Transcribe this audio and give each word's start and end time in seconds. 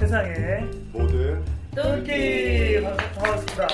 세상에 0.00 0.60
모든 0.92 1.44
똘끼 1.74 2.80
반갑습니다. 2.80 3.68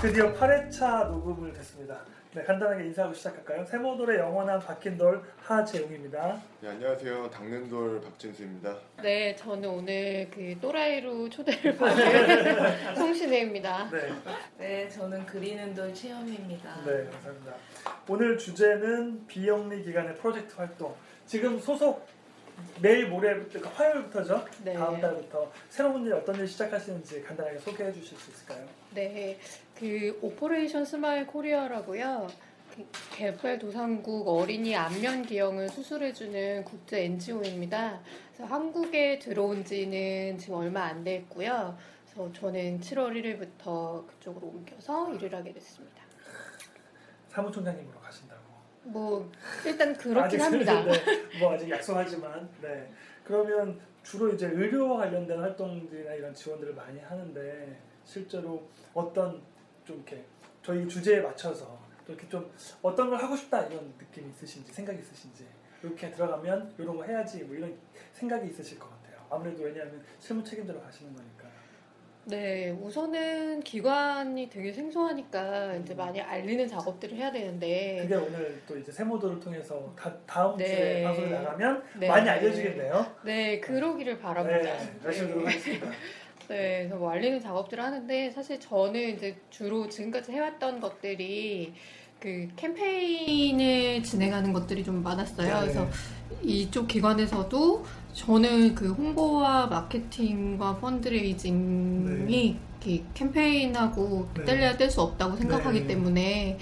드디어 0.00 0.32
8회차 0.32 1.10
녹음을 1.10 1.52
됐습니다. 1.52 2.00
네, 2.32 2.42
간단하게 2.44 2.86
인사하고 2.86 3.12
시작할까요? 3.12 3.66
세모돌의 3.66 4.20
영원한 4.20 4.58
박힌 4.58 4.96
돌 4.96 5.22
하재웅입니다. 5.42 6.40
네, 6.62 6.68
안녕하세요 6.70 7.28
당는돌 7.28 8.00
박진수입니다. 8.00 8.74
네, 9.02 9.36
저는 9.36 9.68
오늘 9.68 10.30
그 10.32 10.56
또라이로 10.62 11.28
초대를 11.28 11.76
받은 11.76 12.94
송신혜입니다. 12.96 13.90
네, 13.90 14.12
네, 14.56 14.88
저는 14.88 15.26
그리는 15.26 15.74
돌 15.74 15.92
체험입니다. 15.92 16.84
네, 16.86 17.04
감사합니다. 17.10 17.52
오늘 18.08 18.38
주제는 18.38 19.26
비영리 19.26 19.82
기관의 19.82 20.14
프로젝트 20.14 20.54
활동. 20.56 20.94
지금 21.26 21.60
소속 21.60 22.08
내일 22.80 23.08
모레부터 23.08 23.58
그러니까 23.58 23.70
화요일부터죠. 23.70 24.44
네. 24.64 24.74
다음 24.74 25.00
달부터 25.00 25.52
새로운 25.68 26.04
일 26.06 26.14
어떤 26.14 26.36
일 26.36 26.48
시작하시는지 26.48 27.22
간단하게 27.22 27.58
소개해 27.58 27.92
주실 27.92 28.16
수 28.18 28.30
있을까요? 28.30 28.66
네, 28.94 29.38
그 29.78 30.18
Operation 30.22 30.84
Smile 30.84 31.26
Korea라고요. 31.26 32.28
그 32.74 32.86
개발도상국 33.16 34.28
어린이 34.28 34.76
안면 34.76 35.26
기형을 35.26 35.68
수술해주는 35.68 36.64
국제 36.64 37.04
NGO입니다. 37.04 38.00
그래서 38.32 38.54
한국에 38.54 39.18
들어온 39.18 39.64
지는 39.64 40.38
지금 40.38 40.54
얼마 40.56 40.84
안 40.84 41.02
됐고요. 41.02 41.76
그래서 42.04 42.32
저는 42.32 42.80
7월 42.80 43.12
1일부터 43.12 44.06
그쪽으로 44.06 44.48
옮겨서 44.48 45.14
일을 45.14 45.34
하게 45.34 45.52
됐습니다. 45.52 46.00
사무총장님으로 47.30 48.00
가신다고. 48.00 48.29
뭐 48.82 49.30
일단 49.64 49.96
그렇긴 49.96 50.40
합니다. 50.40 50.84
네, 50.84 51.38
뭐 51.38 51.52
아직 51.52 51.68
약속하지만 51.70 52.48
네. 52.62 52.90
그러면 53.24 53.78
주로 54.02 54.32
이제 54.32 54.46
의료와 54.46 54.98
관련된 54.98 55.38
활동들이나 55.38 56.14
이런 56.14 56.34
지원들을 56.34 56.74
많이 56.74 56.98
하는데 57.00 57.78
실제로 58.04 58.68
어떤 58.94 59.42
좀 59.84 59.96
이렇게 59.96 60.24
저희 60.62 60.88
주제에 60.88 61.20
맞춰서 61.20 61.78
또 62.06 62.12
이렇게 62.12 62.28
좀 62.28 62.50
어떤 62.82 63.10
걸 63.10 63.18
하고 63.22 63.36
싶다 63.36 63.66
이런 63.66 63.92
느낌이 63.98 64.30
있으신지 64.30 64.72
생각이 64.72 64.98
있으신지 64.98 65.46
이렇게 65.82 66.10
들어가면 66.10 66.74
이런 66.78 66.96
거 66.96 67.04
해야지 67.04 67.44
뭐 67.44 67.54
이런 67.54 67.76
생각이 68.12 68.48
있으실 68.48 68.78
것 68.78 68.88
같아요. 68.90 69.24
아무래도 69.30 69.62
왜냐하면 69.62 70.02
실무 70.18 70.42
책임자로 70.42 70.80
가시는 70.80 71.14
거니까. 71.14 71.39
네, 72.24 72.70
우선은 72.70 73.60
기관이 73.62 74.50
되게 74.50 74.72
생소하니까 74.72 75.74
이제 75.76 75.94
많이 75.94 76.20
알리는 76.20 76.68
작업들을 76.68 77.16
해야 77.16 77.32
되는데 77.32 78.00
그게 78.02 78.14
오늘 78.14 78.62
또 78.68 78.78
이제 78.78 78.92
세모도를 78.92 79.40
통해서 79.40 79.92
다, 79.98 80.14
다음 80.26 80.56
네. 80.56 80.66
주에 80.66 81.02
방송에 81.02 81.28
나가면 81.30 81.82
네. 81.98 82.08
많이 82.08 82.28
알려지겠네요. 82.28 83.06
네, 83.24 83.58
그러기를 83.60 84.18
바랍니다. 84.18 84.58
네, 84.58 84.92
열심히 85.04 85.28
네. 85.28 85.34
노력하겠습니다. 85.34 85.90
네, 86.48 86.78
그래서 86.80 86.96
뭐 86.96 87.10
알리는 87.10 87.40
작업들을 87.40 87.82
하는데 87.82 88.30
사실 88.30 88.60
저는 88.60 89.16
이제 89.16 89.36
주로 89.50 89.88
지금까지 89.88 90.32
해왔던 90.32 90.80
것들이 90.80 91.72
그 92.18 92.48
캠페인을 92.54 94.02
진행하는 94.02 94.52
것들이 94.52 94.84
좀 94.84 95.02
많았어요. 95.02 95.54
네. 95.54 95.60
그래서 95.60 95.88
이쪽 96.42 96.86
기관에서도 96.86 97.84
저는 98.12 98.74
그 98.74 98.92
홍보와 98.92 99.66
마케팅과 99.66 100.76
펀드레이징이 100.76 102.56
이렇게 102.80 103.04
캠페인하고 103.14 104.28
네. 104.34 104.44
뗄래야 104.44 104.76
뗄 104.76 104.90
수 104.90 105.02
없다고 105.02 105.36
생각하기 105.36 105.80
네. 105.82 105.86
때문에 105.86 106.58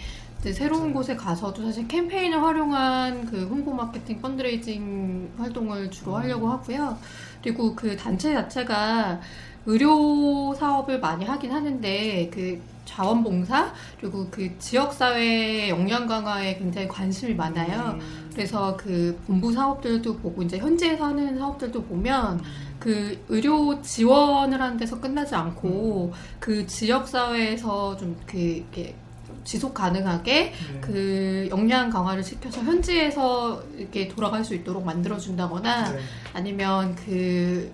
새로운. 0.52 0.92
곳에 0.92 1.16
가서도 1.16 1.62
사실 1.62 1.88
캠페인을 1.88 2.40
활용한 2.40 3.26
그 3.26 3.46
홍보 3.46 3.72
마케팅 3.72 4.20
펀드레이징 4.20 5.30
활동을 5.36 5.90
주로 5.90 6.12
음. 6.12 6.16
하려고 6.18 6.48
하고요. 6.48 6.96
그리고 7.42 7.74
그 7.74 7.96
단체 7.96 8.32
자체가 8.32 9.20
의료 9.66 10.54
사업을 10.54 11.00
많이 11.00 11.24
하긴 11.24 11.50
하는데 11.50 12.30
그 12.32 12.60
자원봉사 12.84 13.74
그리고 14.00 14.26
그 14.30 14.58
지역사회 14.58 15.68
역량 15.68 16.06
강화에 16.06 16.56
굉장히 16.56 16.88
관심이 16.88 17.34
많아요. 17.34 17.98
음. 18.00 18.17
그래서 18.38 18.76
그 18.76 19.20
본부 19.26 19.52
사업들도 19.52 20.18
보고 20.18 20.44
이제 20.44 20.58
현지에서 20.58 21.06
하는 21.06 21.36
사업들도 21.36 21.82
보면 21.82 22.40
그 22.78 23.20
의료 23.28 23.82
지원을 23.82 24.62
하는 24.62 24.76
데서 24.76 25.00
끝나지 25.00 25.34
않고 25.34 26.12
그 26.38 26.64
지역 26.68 27.08
사회에서 27.08 27.96
좀그 27.96 28.38
이렇게 28.38 28.94
지속 29.42 29.74
가능하게 29.74 30.52
네. 30.52 30.80
그 30.80 31.48
역량 31.50 31.90
강화를 31.90 32.22
시켜서 32.22 32.62
현지에서 32.62 33.60
이렇게 33.76 34.06
돌아갈 34.06 34.44
수 34.44 34.54
있도록 34.54 34.84
만들어준다거나 34.84 35.90
네. 35.94 35.98
아니면 36.32 36.94
그, 36.94 37.72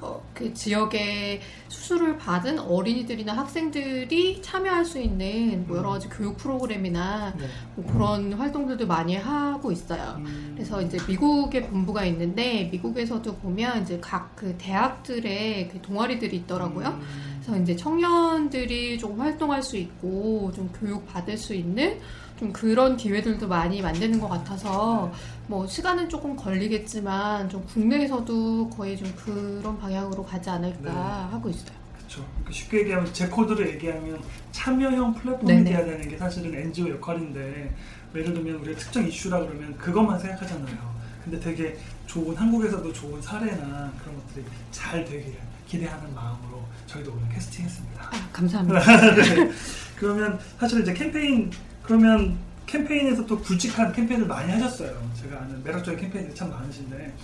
어, 0.00 0.22
그 0.34 0.52
지역에 0.54 1.40
수술을 1.68 2.18
받은 2.18 2.58
어린이들이나 2.58 3.36
학생들이 3.36 4.42
참여할 4.42 4.84
수 4.84 5.00
있는 5.00 5.66
뭐 5.66 5.78
여러 5.78 5.90
가지 5.90 6.08
교육 6.08 6.36
프로그램이나 6.36 7.34
네. 7.38 7.46
뭐 7.74 7.92
그런 7.92 8.32
활동들도 8.32 8.86
많이 8.86 9.16
하고 9.16 9.72
있어요. 9.72 10.16
음. 10.18 10.52
그래서 10.54 10.82
이제 10.82 10.98
미국에 11.08 11.66
본부가 11.66 12.04
있는데 12.04 12.68
미국에서도 12.70 13.36
보면 13.36 13.82
이제 13.82 13.98
각 14.00 14.26
그 14.36 14.54
대학들의 14.58 15.68
그 15.70 15.80
동아리들이 15.80 16.36
있더라고요. 16.36 16.88
음. 16.88 17.40
그래서 17.42 17.60
이제 17.60 17.74
청년들이 17.74 18.98
좀 18.98 19.18
활동할 19.18 19.62
수 19.62 19.76
있고 19.76 20.52
좀 20.54 20.70
교육 20.78 21.06
받을 21.06 21.36
수 21.38 21.54
있는 21.54 21.98
좀 22.38 22.52
그런 22.52 22.98
기회들도 22.98 23.48
많이 23.48 23.80
만드는 23.80 24.20
것 24.20 24.28
같아서 24.28 25.10
뭐 25.48 25.66
시간은 25.66 26.08
조금 26.08 26.34
걸리겠지만 26.34 27.48
좀 27.48 27.64
국내에서도 27.66 28.70
거의 28.70 28.96
좀 28.96 29.12
그런 29.16 29.78
방향으로 29.78 30.24
가지 30.24 30.50
않을까 30.50 30.82
네. 30.82 30.90
하고 30.90 31.48
있어요. 31.48 31.76
그렇죠. 31.96 32.24
그러니까 32.32 32.52
쉽게 32.52 32.80
얘기하면 32.80 33.12
제 33.12 33.28
코드로 33.28 33.66
얘기하면 33.68 34.20
참여형 34.52 35.14
플랫폼이 35.14 35.46
네네. 35.46 35.64
돼야 35.70 35.84
되는 35.84 36.08
게 36.08 36.16
사실은 36.16 36.54
NGO 36.54 36.90
역할인데 36.90 37.74
예를 38.14 38.34
들면 38.34 38.56
우리가 38.56 38.78
특정 38.78 39.06
이슈라 39.06 39.40
그러면 39.40 39.76
그것만 39.76 40.18
생각하잖아요. 40.18 40.96
근데 41.22 41.38
되게 41.40 41.76
좋은 42.06 42.34
한국에서도 42.36 42.92
좋은 42.92 43.20
사례나 43.20 43.92
그런 44.00 44.16
것들이 44.16 44.44
잘 44.70 45.04
되기를 45.04 45.34
기대하는 45.66 46.14
마음으로 46.14 46.62
저희도 46.86 47.12
오늘 47.12 47.28
캐스팅했습니다. 47.30 48.02
아, 48.02 48.28
감사합니다. 48.32 48.80
네. 49.14 49.50
그러면 49.96 50.38
사실 50.58 50.80
이제 50.82 50.92
캠페인 50.92 51.50
그러면 51.82 52.36
캠페인에서 52.66 53.24
또 53.26 53.38
굵직한 53.38 53.92
캠페인을 53.92 54.26
많이 54.26 54.50
하셨어요. 54.52 54.92
제가 55.20 55.40
아는 55.42 55.62
매력적인 55.62 56.00
캠페인들이 56.00 56.34
참 56.34 56.50
많으신데 56.50 57.14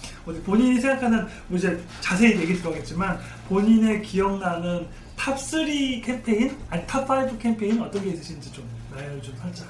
본인이 0.45 0.81
생각하는 0.81 1.27
뭐 1.49 1.59
이제 1.59 1.83
자세히 2.01 2.41
얘기 2.41 2.55
들어가겠지만 2.55 3.19
본인의 3.49 4.03
기억나는 4.03 4.87
top3 5.17 6.03
캠페인 6.05 6.57
아니 6.71 6.85
top5 6.87 7.39
캠페인 7.39 7.81
어떤 7.81 8.03
게 8.03 8.11
있으신지 8.11 8.53
좀 8.53 8.65
나열 8.91 9.21
좀 9.21 9.37
살짝 9.37 9.69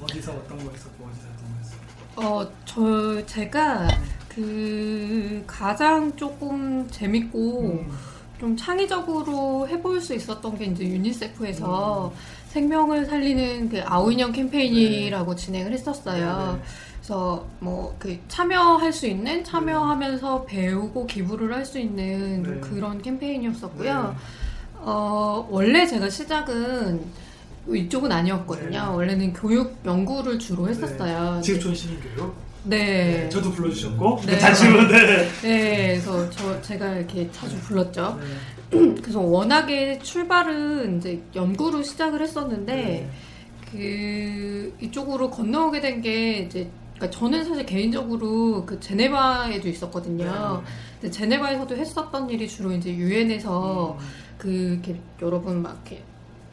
어디서 0.00 0.32
어떤 0.32 0.58
거 0.64 0.70
했었고 0.70 1.04
어디서 1.04 1.26
어떤 1.34 1.52
거 1.52 1.58
했었고 1.58 2.22
어, 2.22 2.52
저 2.64 3.26
제가 3.26 3.88
그 4.28 5.42
가장 5.46 6.14
조금 6.16 6.88
재밌고 6.90 7.62
음. 7.62 7.98
좀 8.38 8.56
창의적으로 8.56 9.66
해볼 9.68 10.00
수 10.00 10.14
있었던 10.14 10.58
게 10.58 10.66
이제 10.66 10.84
유니세프에서 10.84 12.08
음. 12.08 12.16
생명을 12.60 13.04
살리는 13.04 13.68
그 13.68 13.82
아우인형 13.84 14.32
캠페인이라고 14.32 15.34
진행을 15.36 15.72
했었어요. 15.72 16.58
네. 16.58 16.62
그래서 17.00 17.46
뭐 17.60 17.94
그 17.98 18.18
참여할 18.28 18.92
수 18.94 19.06
있는 19.06 19.44
참여하면서 19.44 20.44
배우고 20.46 21.06
기부를 21.06 21.54
할 21.54 21.66
수 21.66 21.78
있는 21.78 22.42
좀 22.44 22.54
네. 22.54 22.60
그런 22.60 23.02
캠페인이었었고요. 23.02 24.02
네. 24.02 24.16
어, 24.78 25.46
원래 25.50 25.86
제가 25.86 26.08
시작은 26.08 27.04
이쪽은 27.74 28.10
아니었거든요. 28.10 28.70
네. 28.70 28.86
원래는 28.86 29.32
교육 29.34 29.76
연구를 29.84 30.38
주로 30.38 30.66
했었어요. 30.68 31.40
지금 31.42 31.60
좋은 31.60 31.74
시민교육. 31.74 32.34
네. 32.64 33.28
저도 33.28 33.50
불러주셨고 33.52 34.22
네. 34.26 34.38
자주 34.40 34.64
네. 34.88 35.28
네, 35.42 35.86
그래서 35.88 36.30
저 36.30 36.62
제가 36.62 36.94
이렇게 36.94 37.28
자주 37.32 37.58
불렀죠. 37.60 38.18
네. 38.20 38.26
그래서 38.70 39.20
워낙에 39.20 39.98
출발은 40.00 40.98
이제 40.98 41.22
연구로 41.34 41.82
시작을 41.82 42.18
네. 42.18 42.24
했었는데 42.24 43.10
그 43.70 44.74
이쪽으로 44.80 45.30
건너오게 45.30 45.80
된 45.80 46.00
게 46.02 46.38
이제 46.38 46.68
그러니까 46.96 47.18
저는 47.18 47.44
사실 47.44 47.66
개인적으로 47.66 48.64
그 48.64 48.80
제네바에도 48.80 49.68
있었거든요. 49.68 50.62
네. 50.64 50.70
근데 51.00 51.10
제네바에서도 51.10 51.76
했었던 51.76 52.30
일이 52.30 52.48
주로 52.48 52.72
이제 52.72 52.94
유엔에서 52.94 53.98
음. 54.00 54.06
그 54.38 54.48
이렇게 54.50 54.98
여러분 55.20 55.62
막 55.62 55.82
이렇게 55.86 56.02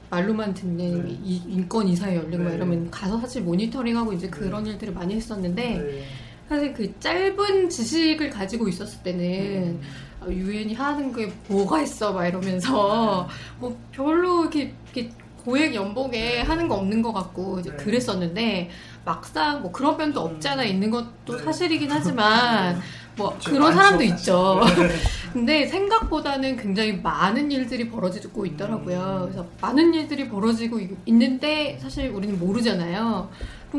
말로만 0.09 0.53
듣는 0.53 1.05
네. 1.05 1.19
이 1.23 1.41
인권 1.47 1.87
이사회 1.87 2.17
열리고 2.17 2.43
막 2.43 2.49
네. 2.49 2.55
이러면 2.55 2.91
가서 2.91 3.19
사실 3.19 3.41
모니터링하고 3.43 4.13
이제 4.13 4.29
그런 4.29 4.65
일들을 4.67 4.93
많이 4.93 5.15
했었는데 5.15 5.63
네. 5.77 6.03
사실 6.49 6.73
그 6.73 6.99
짧은 6.99 7.69
지식을 7.69 8.29
가지고 8.29 8.67
있었을 8.67 9.01
때는 9.03 9.79
아, 10.21 10.27
유엔이 10.27 10.73
하는 10.73 11.13
게 11.13 11.31
뭐가 11.47 11.81
있어 11.81 12.13
막 12.13 12.27
이러면서 12.27 13.27
뭐 13.59 13.77
별로 13.91 14.41
이렇게, 14.41 14.73
이렇게 14.93 15.09
고액 15.43 15.75
연봉에 15.75 16.41
하는 16.41 16.67
거 16.69 16.75
없는 16.75 17.01
것 17.01 17.11
같고 17.11 17.59
이제 17.59 17.69
네. 17.71 17.75
그랬었는데 17.77 18.69
막상 19.03 19.61
뭐 19.61 19.71
그런 19.73 19.97
면도 19.97 20.21
없지 20.21 20.47
않아 20.47 20.63
음. 20.63 20.67
있는 20.67 20.89
것도 20.89 21.37
네. 21.37 21.43
사실이긴 21.43 21.91
하지만 21.91 22.79
뭐좀 23.17 23.53
그런 23.53 23.73
사람도. 23.73 24.03
있죠. 24.05 24.61
네. 24.77 24.89
근데 25.33 25.65
생각보다는 25.67 26.55
굉장히 26.55 26.93
많은 26.93 27.51
일들이 27.51 27.89
벌어지고 27.89 28.45
있더라고요. 28.45 29.23
음. 29.23 29.25
그래서 29.25 29.45
많은 29.59 29.93
일들이 29.93 30.29
벌어지고 30.29 30.79
있- 30.79 30.91
있는데 31.07 31.77
사실 31.81 32.09
우리는 32.09 32.39
모르잖아요. 32.39 33.29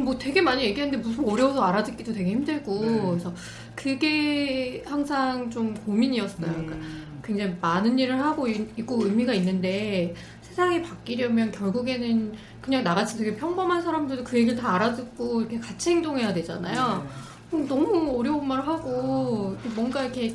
뭐 0.02 0.18
되게 0.18 0.40
많이 0.40 0.62
얘기하는데 0.64 0.96
무슨 1.06 1.24
어려워서 1.28 1.62
알아듣기도 1.62 2.12
되게 2.12 2.30
힘들고 2.32 2.80
네. 2.84 3.00
그래서 3.10 3.32
그게 3.74 4.82
항상 4.86 5.48
좀 5.50 5.74
고민이었어요. 5.74 6.50
그러니까 6.52 6.74
음. 6.76 7.20
굉장히 7.24 7.54
많은 7.60 7.98
일을 7.98 8.18
하고 8.20 8.46
있- 8.48 8.78
있고 8.78 9.04
의미가 9.04 9.32
있는데 9.34 10.14
세상이 10.42 10.82
바뀌려면 10.82 11.50
결국에는 11.52 12.32
그냥 12.60 12.82
나같이 12.84 13.16
되게 13.18 13.34
평범한 13.36 13.82
사람들도 13.82 14.24
그 14.24 14.36
얘기를 14.38 14.56
다 14.56 14.74
알아듣고 14.74 15.40
이렇게 15.42 15.58
같이 15.58 15.90
행동해야 15.90 16.32
되잖아요. 16.34 17.06
그럼 17.50 17.66
너무 17.68 18.18
어려운 18.18 18.46
말 18.46 18.60
하고 18.60 19.56
뭔가 19.74 20.02
이렇게 20.02 20.34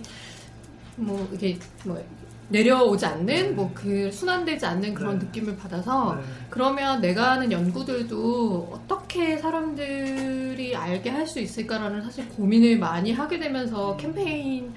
뭐 0.96 1.28
이게 1.34 1.58
뭐 1.86 2.02
내려오지 2.50 3.06
않는 3.06 3.56
뭐 3.56 3.72
그 3.74 4.12
순환되지 4.12 4.66
않는 4.66 4.94
그런 4.94 5.20
네. 5.20 5.26
느낌을 5.26 5.56
받아서 5.56 6.16
네. 6.16 6.22
그러면 6.50 7.00
내가 7.02 7.32
하는 7.32 7.52
연구들도 7.52 8.70
어떻게 8.74 9.38
사람들이 9.38 10.76
알게 10.76 11.10
할 11.12 11.28
수 11.28 11.40
있을까라는 11.40 12.02
사실 12.02 12.28
고민을 12.30 12.80
많이 12.80 13.12
하게 13.12 13.38
되면서 13.40 13.96
캠페인을 13.98 14.72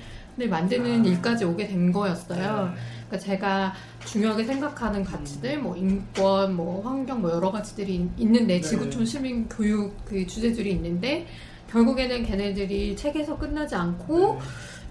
만드는 0.51 1.01
아. 1.03 1.09
일까지 1.09 1.45
오게 1.47 1.67
된 1.67 1.91
거였어요. 1.93 2.75
그러니까 3.09 3.19
제가 3.19 3.73
중요하게 4.05 4.45
생각하는 4.45 5.03
가치들, 5.05 5.59
뭐 5.59 5.75
인권, 5.77 6.55
뭐 6.55 6.83
환경, 6.83 7.23
뭐 7.23 7.31
여러 7.31 7.51
가지들이 7.51 7.95
있- 7.95 8.11
있는데 8.21 8.57
네. 8.57 8.61
지구촌 8.61 9.07
시민 9.07 9.49
교육 9.49 10.05
그 10.05 10.27
주제들이 10.27 10.73
있는데 10.73 11.27
결국에는 11.71 12.25
걔네들이 12.27 12.95
책에서 12.97 13.39
끝나지 13.39 13.75
않고 13.75 14.39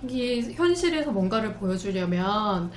이게 0.04 0.42
현실에서 0.54 1.12
뭔가를 1.12 1.54
보여주려면 1.56 2.72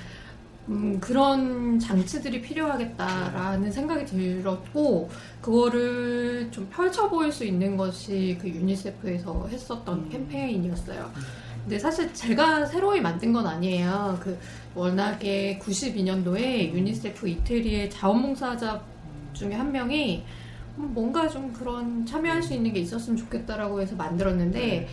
음, 0.69 0.99
그런 0.99 1.79
장치들이 1.79 2.41
필요하겠다라는 2.41 3.71
생각이 3.71 4.07
들었고 4.07 5.11
그거를 5.43 6.49
좀 6.51 6.69
펼쳐 6.71 7.09
보일 7.09 7.31
수 7.31 7.45
있는 7.45 7.77
것이 7.77 8.39
그 8.41 8.49
유니세프에서 8.49 9.49
했었던 9.49 9.99
음. 9.99 10.09
캠페인이었어요. 10.11 11.11
근데 11.63 11.79
사실 11.79 12.13
제가 12.13 12.67
새로이 12.67 13.01
만든 13.01 13.33
건 13.33 13.47
아니에요. 13.47 14.19
그 14.23 14.39
워낙에 14.75 15.59
92년도에 15.63 16.73
유니세프 16.73 17.29
이태리의 17.29 17.91
자원봉사자 17.91 18.83
중에 19.35 19.55
한 19.55 19.71
명이 19.71 20.25
음, 20.79 20.91
뭔가 20.95 21.29
좀 21.29 21.53
그런 21.53 22.07
참여할 22.07 22.43
수 22.43 22.55
있는 22.55 22.73
게 22.73 22.81
있었으면 22.81 23.19
좋겠다라고 23.19 23.81
해서 23.81 23.95
만들었는데 23.97 24.89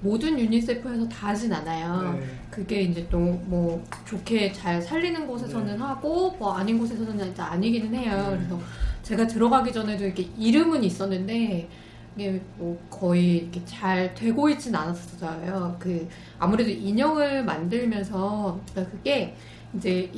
모든 0.00 0.38
유니세프에서 0.38 1.08
다 1.08 1.28
하진 1.28 1.52
않아요. 1.52 2.14
네. 2.18 2.26
그게 2.50 2.82
이제 2.82 3.06
또 3.08 3.18
뭐 3.18 3.84
좋게 4.06 4.52
잘 4.52 4.80
살리는 4.80 5.26
곳에서는 5.26 5.76
네. 5.76 5.82
하고 5.82 6.30
뭐 6.38 6.52
아닌 6.54 6.78
곳에서는 6.78 7.30
이제 7.30 7.42
아니기는 7.42 7.94
해요. 7.94 8.28
네. 8.30 8.36
그래서 8.38 8.60
제가 9.02 9.26
들어가기 9.26 9.72
전에도 9.72 10.04
이렇게 10.04 10.28
이름은 10.38 10.84
있었는데 10.84 11.68
이게 12.16 12.40
뭐 12.56 12.78
거의 12.90 13.38
이렇게 13.38 13.60
잘 13.64 14.14
되고 14.14 14.48
있진 14.48 14.74
않았어요. 14.74 15.76
그 15.78 16.08
아무래도 16.38 16.70
인형을 16.70 17.44
만들면서 17.44 18.60
그러니까 18.72 18.96
그게 18.96 19.36
이제 19.76 20.10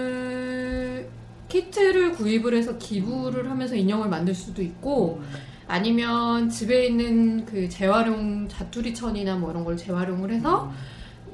인형을 0.00 1.08
키트를 1.48 2.12
구입을 2.12 2.54
해서 2.54 2.76
기부를 2.78 3.50
하면서 3.50 3.74
인형을 3.74 4.08
만들 4.08 4.34
수도 4.34 4.62
있고 4.62 5.20
아니면 5.70 6.48
집에 6.50 6.86
있는 6.86 7.44
그 7.46 7.68
재활용 7.68 8.48
자투리 8.48 8.92
천이나 8.92 9.36
뭐 9.36 9.50
이런 9.52 9.64
걸 9.64 9.76
재활용을 9.76 10.32
해서 10.32 10.72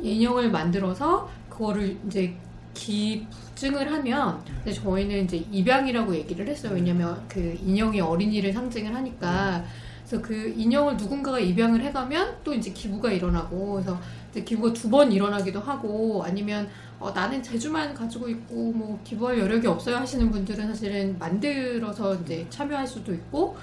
인형을 0.03 0.51
만들어서 0.51 1.29
그거를 1.49 1.97
이제 2.07 2.35
기증을 2.75 3.91
하면 3.91 4.45
근데 4.45 4.73
저희는 4.73 5.25
이제 5.25 5.39
입양이라고 5.51 6.15
얘기를 6.15 6.47
했어요. 6.47 6.75
왜냐면 6.75 7.25
그 7.29 7.59
인형이 7.65 8.01
어린이를 8.01 8.53
상징을 8.53 8.95
하니까. 8.95 9.65
그래서 10.07 10.23
그 10.23 10.53
인형을 10.55 10.97
누군가가 10.99 11.39
입양을 11.41 11.83
해가면 11.83 12.37
또 12.45 12.53
이제 12.53 12.71
기부가 12.71 13.11
일어나고. 13.11 13.73
그래서 13.73 13.99
이제 14.31 14.45
기부가 14.45 14.73
두 14.75 14.91
번 14.91 15.11
일어나기도 15.11 15.61
하고. 15.61 16.23
아니면 16.23 16.69
어, 16.99 17.11
나는 17.11 17.43
제주만 17.43 17.95
가지고 17.95 18.29
있고 18.29 18.73
뭐 18.73 19.01
기부할 19.03 19.39
여력이 19.39 19.67
없어요 19.67 19.97
하시는 19.97 20.31
분들은 20.31 20.67
사실은 20.69 21.19
만들어서 21.19 22.15
이제 22.17 22.47
참여할 22.51 22.87
수도 22.87 23.15
있고 23.15 23.57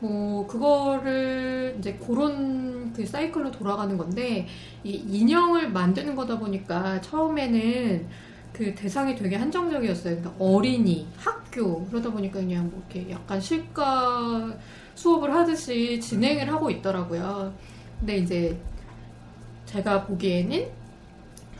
뭐 0.00 0.46
그거를 0.46 1.76
이제 1.78 1.94
그런 1.94 2.92
그 2.92 3.04
사이클로 3.06 3.50
돌아가는 3.50 3.96
건데 3.96 4.46
이 4.82 4.90
인형을 4.92 5.70
만드는 5.70 6.16
거다 6.16 6.38
보니까 6.38 7.00
처음에는 7.02 8.08
그 8.52 8.74
대상이 8.74 9.14
되게 9.14 9.36
한정적이었어요. 9.36 10.16
그러니까 10.16 10.44
어린이, 10.44 11.06
학교 11.16 11.84
그러다 11.86 12.10
보니까 12.10 12.40
그냥 12.40 12.70
뭐 12.70 12.82
이렇게 12.90 13.10
약간 13.10 13.40
실가 13.40 14.52
수업을 14.94 15.32
하듯이 15.34 16.00
진행을 16.00 16.50
하고 16.52 16.70
있더라고요. 16.70 17.54
근데 18.00 18.16
이제 18.18 18.58
제가 19.66 20.06
보기에는 20.06 20.66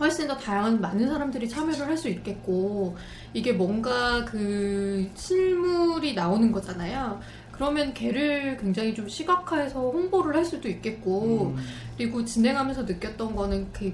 훨씬 0.01 0.27
더 0.27 0.37
다양한 0.37 0.81
많은 0.81 1.09
사람들이 1.09 1.49
참여를 1.49 1.87
할 1.87 1.97
수 1.97 2.09
있겠고 2.09 2.97
이게 3.35 3.53
뭔가 3.53 4.25
그 4.25 5.11
실물이 5.15 6.15
나오는 6.15 6.51
거잖아요. 6.51 7.21
그러면 7.61 7.93
걔를 7.93 8.57
굉장히 8.57 8.95
좀 8.95 9.07
시각화해서 9.07 9.81
홍보를 9.81 10.35
할 10.35 10.47
수도 10.47 10.67
있겠고 10.67 11.53
음. 11.55 11.63
그리고 11.95 12.25
진행하면서 12.25 12.85
느꼈던 12.85 13.37
거는 13.37 13.71
그 13.71 13.93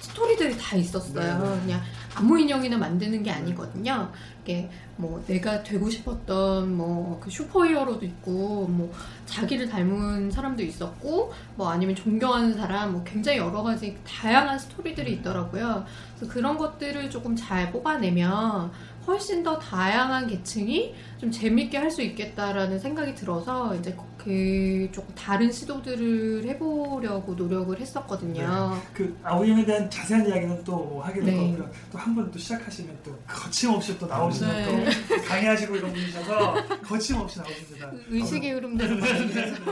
스토리들이 0.00 0.56
다 0.56 0.76
있었어요. 0.76 1.42
네. 1.42 1.60
그냥 1.62 1.80
아무 2.14 2.38
인형이나 2.38 2.78
만드는 2.78 3.24
게 3.24 3.32
아니거든요. 3.32 4.12
이게 4.44 4.70
뭐 4.96 5.20
내가 5.26 5.64
되고 5.64 5.90
싶었던 5.90 6.76
뭐 6.76 7.18
그 7.20 7.28
슈퍼히어로도 7.28 8.06
있고 8.06 8.66
뭐 8.68 8.92
자기를 9.26 9.68
닮은 9.68 10.30
사람도 10.30 10.62
있었고 10.62 11.32
뭐 11.56 11.70
아니면 11.70 11.96
존경하는 11.96 12.54
사람 12.54 12.92
뭐 12.92 13.02
굉장히 13.02 13.38
여러 13.38 13.64
가지 13.64 13.96
다양한 14.06 14.60
스토리들이 14.60 15.14
있더라고요. 15.14 15.84
그래서 16.16 16.32
그런 16.32 16.56
것들을 16.56 17.10
조금 17.10 17.34
잘 17.34 17.72
뽑아내면 17.72 18.70
훨씬 19.08 19.42
더 19.42 19.58
다양한 19.58 20.26
계층이 20.26 20.94
좀 21.18 21.30
재밌게 21.30 21.76
할 21.76 21.88
수 21.90 22.02
있겠다라는 22.02 22.78
생각이 22.78 23.14
들어서 23.14 23.74
이제 23.74 23.96
그 24.18 24.88
조금 24.92 25.14
다른 25.14 25.50
시도들을 25.50 26.44
해보려고 26.46 27.32
노력을 27.34 27.78
했었거든요. 27.80 28.78
그 28.92 29.16
아우인형에 29.22 29.64
대한 29.64 29.88
자세한 29.88 30.26
이야기는 30.28 30.62
또 30.64 31.00
하게 31.02 31.20
될 31.22 31.34
네. 31.34 31.36
거고요. 31.56 31.70
또 31.90 31.98
한 31.98 32.14
번 32.14 32.30
또 32.30 32.38
시작하시면 32.38 32.98
또 33.02 33.16
거침없이 33.26 33.98
또 33.98 34.06
나오시는 34.06 34.52
네. 34.84 34.90
또 35.08 35.22
강의하시고 35.24 35.76
이런 35.76 35.92
분이셔서 35.92 36.54
거침없이 36.82 37.38
나오십니다. 37.38 37.90
의식의 38.10 38.50
흐름대로 38.52 38.96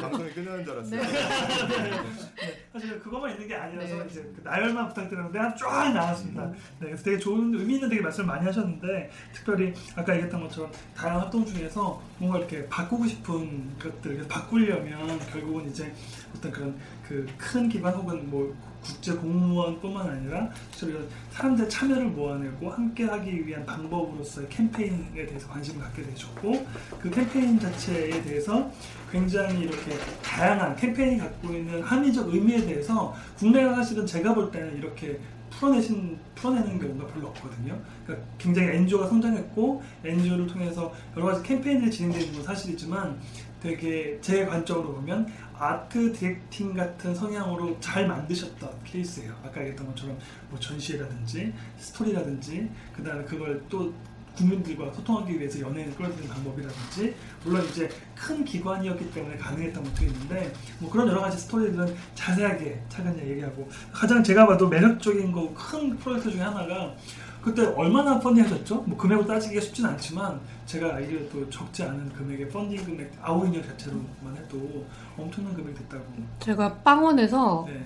방송이 0.01 0.31
끝나는 0.31 0.65
줄 0.65 0.73
알았어요. 0.75 1.01
네, 1.03 2.67
사실 2.73 3.01
그것만 3.01 3.33
있는 3.33 3.49
게 3.49 3.55
아니라서 3.55 3.95
네. 3.97 4.07
이제 4.11 4.21
그 4.35 4.41
나열만 4.43 4.89
부탁드렸는데 4.89 5.39
한쫙 5.39 5.93
나왔습니다. 5.93 6.47
네, 6.81 6.87
그래서 6.87 7.03
되게 7.05 7.19
좋은 7.19 7.55
의미 7.55 7.75
있는 7.75 7.89
되게 7.89 8.01
말씀을 8.01 8.27
많이 8.27 8.47
하셨는데 8.47 9.11
특별히 9.35 9.73
아까 9.95 10.15
얘기했던 10.15 10.41
것처럼 10.43 10.71
다양한 10.97 11.31
활동 11.37 11.45
중에서 11.45 12.01
뭔가 12.19 12.39
이렇게 12.39 12.67
바꾸고 12.67 13.07
싶은 13.07 13.77
것들 13.79 14.21
을 14.21 14.29
바꾸려면 14.29 15.19
결국은 15.31 15.69
이제 15.69 15.93
어떤 16.35 16.51
그런 16.51 16.75
그 17.07 17.27
큰 17.37 17.69
기반 17.69 17.95
혹은 17.95 18.29
뭐 18.31 18.55
국제 18.83 19.13
공무원뿐만 19.13 20.09
아니라 20.09 20.49
저희가 20.73 21.01
사람들 21.31 21.69
참여를 21.69 22.07
모아내고 22.07 22.71
함께하기 22.71 23.47
위한 23.47 23.67
방법으로서의 23.67 24.49
캠페인에 24.49 25.27
대해서 25.27 25.49
관심을 25.49 25.83
갖게 25.83 26.03
되셨고 26.03 26.67
그 27.01 27.11
캠페인 27.11 27.59
자체에 27.59 28.23
대해서 28.23 28.71
굉장히 29.11 29.63
이렇게 29.63 29.97
다양한 30.23 30.77
캠페인이 30.77 31.19
갖고 31.19 31.53
있는 31.53 31.83
함의적 31.83 32.33
의미에 32.33 32.65
대해서 32.65 33.15
국내가 33.37 33.75
사실은 33.75 34.07
제가 34.07 34.35
볼 34.35 34.51
때는 34.51 34.77
이렇게 34.77 35.21
풀어내신 35.59 36.19
풀어내는 36.35 36.79
경우가 36.79 37.07
별로 37.07 37.29
없거든요. 37.29 37.81
그러니까 38.05 38.29
굉장히 38.39 38.77
NGO가 38.77 39.09
성장했고 39.09 39.83
NGO를 40.05 40.47
통해서 40.47 40.93
여러 41.17 41.27
가지 41.27 41.43
캠페인들이 41.43 41.91
진행되는 41.91 42.33
건 42.35 42.43
사실이지만 42.43 43.19
되게 43.61 44.19
제 44.21 44.45
관점으로 44.45 44.95
보면 44.95 45.27
아트 45.59 46.13
디렉팅 46.13 46.75
같은 46.75 47.15
성향으로 47.15 47.79
잘 47.81 48.07
만드셨던 48.07 48.71
케이스예요. 48.85 49.33
아까 49.43 49.61
얘기했던 49.61 49.87
것처럼 49.89 50.19
뭐 50.51 50.59
전시회라든지 50.61 51.53
스토리라든지 51.79 52.71
그다음에 52.95 53.25
그걸 53.25 53.65
또 53.69 53.93
국민들과 54.37 54.93
소통하기 54.93 55.39
위해서 55.39 55.61
연예인을 55.61 55.95
끌어들이는 55.97 56.29
방법이라든지 56.29 57.15
물론 57.45 57.65
이제 57.67 57.89
큰 58.15 58.45
기관이었기 58.45 59.11
때문에 59.13 59.37
가능했던 59.37 59.83
것도 59.83 60.05
있는데 60.05 60.53
뭐 60.79 60.91
그런 60.91 61.09
여러 61.09 61.21
가지 61.23 61.39
스토리들은 61.39 61.95
자세하게 62.15 62.83
차근히 62.89 63.29
얘기하고 63.31 63.69
가장 63.93 64.23
제가 64.23 64.47
봐도 64.47 64.69
매력적인 64.69 65.33
거 65.33 65.47
큰 65.55 65.97
프로젝트 65.97 66.31
중에 66.33 66.43
하나가 66.43 66.95
그때 67.43 67.65
얼마나 67.65 68.19
펀딩하셨죠? 68.19 68.83
뭐 68.83 68.99
금액으로 68.99 69.27
따지기가 69.27 69.61
쉽진 69.61 69.87
않지만 69.87 70.41
제가 70.67 70.97
알기로 70.97 71.49
적지 71.49 71.85
않은 71.85 72.13
금액의 72.13 72.49
펀딩 72.49 72.85
금액 72.85 73.13
아우인형 73.23 73.65
자체로만 73.65 74.37
해도 74.37 74.85
엄청난 75.17 75.55
금액이 75.55 75.79
됐다고. 75.79 76.05
제가 76.41 76.75
빵원에서 76.79 77.67
네. 77.69 77.85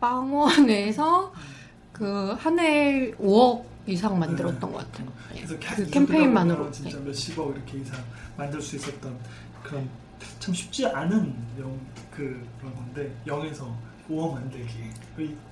빵원에서 0.00 1.32
그 1.92 2.34
한 2.38 2.58
해에 2.58 3.10
5억 3.12 3.64
이상 3.86 4.18
만들었던 4.18 4.72
것 4.72 4.78
같아요. 4.78 5.08
그래서 5.32 5.56
그 5.58 5.90
캠페인만으로. 5.90 6.66
네. 6.66 6.70
진짜 6.70 6.98
몇십억 7.00 7.54
이렇게 7.54 7.78
이상 7.78 7.98
만들 8.36 8.60
수 8.60 8.76
있었던 8.76 9.16
그런 9.62 9.88
참 10.38 10.54
쉽지 10.54 10.86
않은 10.86 11.34
영, 11.58 11.78
그, 12.10 12.46
그런 12.58 12.74
건데 12.74 13.14
0에서 13.26 13.72
5억 14.10 14.34
만들기 14.34 14.68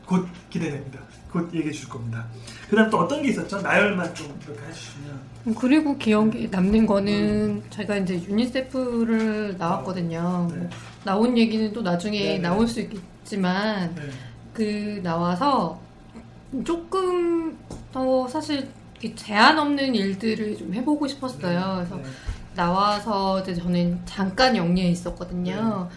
곧 0.04 0.26
기대됩니다. 0.50 1.00
곧 1.30 1.52
얘기해 1.54 1.72
줄 1.72 1.88
겁니다. 1.88 2.26
그 2.68 2.76
다음 2.76 2.90
또 2.90 2.98
어떤 2.98 3.22
게 3.22 3.28
있었죠? 3.28 3.60
나열만 3.60 4.14
좀 4.14 4.38
이렇게 4.42 4.66
해주시면 4.66 5.54
그리고 5.58 5.96
기억에 5.96 6.48
남는 6.50 6.86
거는 6.86 7.62
제가 7.70 7.98
이제 7.98 8.14
유니세프를 8.14 9.56
나왔거든요. 9.58 10.48
네. 10.50 10.56
뭐 10.56 10.68
나온 11.04 11.36
얘기는 11.36 11.72
또 11.72 11.82
나중에 11.82 12.18
네네. 12.18 12.38
나올 12.38 12.66
수 12.66 12.80
있겠지만 12.80 13.94
네. 13.94 14.02
그 14.54 15.00
나와서 15.02 15.80
조금 16.64 17.56
더 17.92 18.28
사실 18.28 18.68
제한 19.14 19.58
없는 19.58 19.94
일들을 19.94 20.58
좀 20.58 20.74
해보고 20.74 21.06
싶었어요. 21.06 21.76
그래서 21.76 21.96
네. 21.96 22.02
나와서 22.54 23.40
이제 23.40 23.54
저는 23.54 24.00
잠깐 24.04 24.56
영리에 24.56 24.88
있었거든요. 24.90 25.88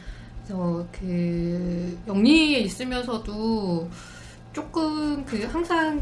그래서 0.44 0.86
그 0.92 1.98
영리에 2.08 2.60
있으면서도 2.60 3.90
조금 4.54 5.26
그 5.26 5.44
항상 5.46 6.02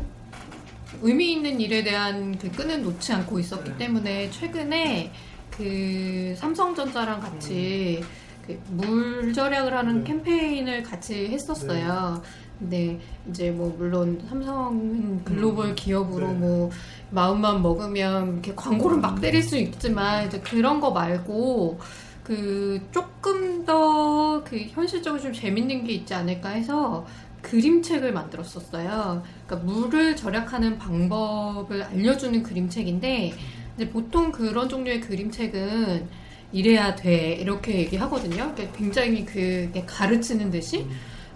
의미 1.02 1.34
있는 1.34 1.62
일에 1.62 1.84
대한 1.84 2.38
그 2.38 2.52
끈은 2.52 2.82
놓지 2.84 3.14
않고 3.14 3.40
있었기 3.40 3.72
네. 3.72 3.78
때문에 3.78 4.32
최근에 4.32 5.12
그 5.52 6.34
삼성전자랑 6.38 7.20
같이 7.20 8.04
그물 8.46 9.32
절약을 9.34 9.76
하는 9.78 10.00
네. 10.00 10.06
캠페인을 10.06 10.84
같이 10.84 11.28
했었어요. 11.28 12.22
근 12.24 12.30
데 12.60 13.00
이제 13.30 13.52
뭐 13.52 13.74
물론 13.78 14.22
삼성은 14.28 15.24
글로벌 15.24 15.70
음. 15.70 15.76
기업으로 15.76 16.28
네. 16.28 16.34
뭐 16.34 16.70
마음만 17.12 17.62
먹으면 17.62 18.34
이렇게 18.34 18.54
광고를 18.56 18.98
막 18.98 19.22
때릴 19.22 19.42
수 19.42 19.58
있지만 19.58 20.28
이제 20.28 20.40
그런 20.42 20.80
거 20.82 20.92
말고 20.92 21.80
그 22.24 22.82
조금 22.92 23.66
더 23.66 24.20
그 24.50 24.58
현실적으로 24.70 25.22
좀 25.22 25.34
재밌는 25.34 25.84
게 25.84 25.94
있지 25.94 26.14
않을까 26.14 26.50
해서 26.50 27.06
그림책을 27.42 28.12
만들었었어요. 28.12 29.24
그러니까 29.46 29.72
물을 29.72 30.16
절약하는 30.16 30.78
방법을 30.78 31.84
알려주는 31.84 32.44
그림책인데 32.44 33.34
이제 33.76 33.90
보통 33.90 34.32
그런 34.32 34.68
종류의 34.68 35.02
그림책은 35.02 36.08
이래야 36.52 36.96
돼 36.96 37.34
이렇게 37.34 37.78
얘기하거든요. 37.80 38.54
그러니까 38.54 38.78
굉장히 38.78 39.26
그 39.26 39.72
가르치는 39.86 40.52
듯이. 40.52 40.86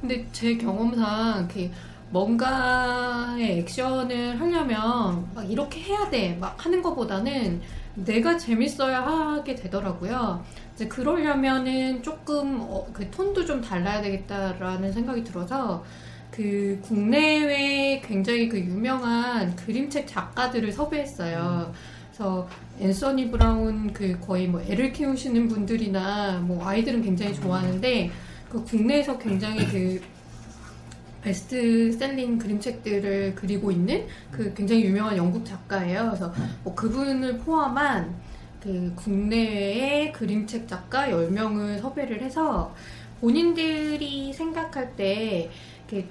근데 0.04 0.28
제 0.34 0.58
경험상 0.58 1.48
그 1.48 1.72
뭔가의 2.10 3.60
액션을 3.60 4.38
하려면 4.38 5.26
막 5.34 5.50
이렇게 5.50 5.80
해야 5.80 6.10
돼 6.10 6.38
막 6.42 6.64
하는 6.66 6.82
것보다는 6.82 7.62
내가 7.96 8.38
재밌어야 8.38 9.02
하게 9.02 9.56
되더라고요. 9.56 10.44
이제 10.76 10.90
그러려면은 10.90 12.04
조금 12.04 12.60
어, 12.60 12.86
그 12.92 13.10
톤도 13.12 13.46
좀 13.46 13.62
달라야 13.62 14.02
되겠다라는 14.02 14.92
생각이 14.92 15.24
들어서 15.24 15.86
그 16.30 16.80
국내외 16.84 18.02
굉장히 18.06 18.50
그 18.50 18.60
유명한 18.60 19.56
그림책 19.56 20.06
작가들을 20.06 20.70
섭외했어요. 20.74 21.72
그래서 22.08 22.48
앤서니 22.82 23.32
브라운 23.32 23.94
그 23.94 24.20
거의 24.20 24.48
뭐 24.48 24.60
애를 24.62 24.92
키우시는 24.92 25.48
분들이나 25.48 26.40
뭐 26.40 26.68
아이들은 26.68 27.04
굉장히 27.04 27.34
좋아하는데 27.36 28.12
그 28.54 28.64
국내에서 28.64 29.18
굉장히 29.18 29.66
그 29.68 30.00
베스트셀링 31.24 32.38
그림책들을 32.38 33.34
그리고 33.34 33.72
있는 33.72 34.06
그 34.30 34.54
굉장히 34.54 34.84
유명한 34.84 35.18
영국 35.18 35.44
작가예요. 35.44 36.06
그래서 36.06 36.32
뭐 36.64 36.76
그분을 36.76 37.40
포함한 37.40 38.14
그 38.62 38.94
국내외의 38.96 40.12
그림책 40.12 40.68
작가 40.68 41.08
10명을 41.08 41.80
섭외를 41.80 42.22
해서 42.22 42.76
본인들이 43.22 44.32
생각할 44.34 44.96
때 44.96 45.50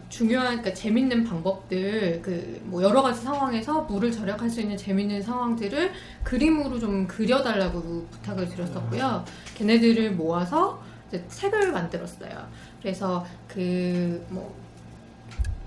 중요한, 0.09 0.59
그러니까 0.59 0.75
재밌는 0.75 1.25
방법들, 1.25 2.23
그, 2.23 2.61
뭐, 2.67 2.83
여러 2.85 3.03
가지 3.03 3.21
상황에서 3.21 3.83
물을 3.83 4.13
절약할 4.13 4.49
수 4.49 4.61
있는 4.61 4.77
재밌는 4.77 5.21
상황들을 5.23 5.91
그림으로 6.23 6.79
좀 6.79 7.09
그려달라고 7.09 8.07
부탁을 8.09 8.49
드렸었고요. 8.49 9.25
걔네들을 9.57 10.13
모아서 10.13 10.81
책을 11.29 11.73
만들었어요. 11.73 12.49
그래서 12.81 13.25
그, 13.49 14.25
뭐, 14.31 14.55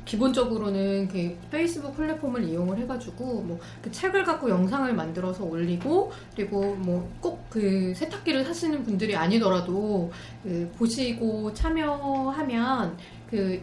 기본적으로는 0.06 1.08
그 1.08 1.36
페이스북 1.50 1.96
플랫폼을 1.96 2.44
이용을 2.44 2.78
해가지고 2.78 3.42
뭐 3.42 3.60
그 3.82 3.92
책을 3.92 4.24
갖고 4.24 4.50
영상을 4.50 4.92
만들어서 4.94 5.44
올리고 5.44 6.12
그리고 6.36 6.76
뭐 6.76 7.10
꼭 7.22 7.40
그 7.50 7.94
세탁기를 7.96 8.44
사시는 8.46 8.84
분들이 8.84 9.16
아니더라도 9.16 10.12
그 10.44 10.70
보시고 10.78 11.54
참여하면 11.54 12.98
그 13.30 13.60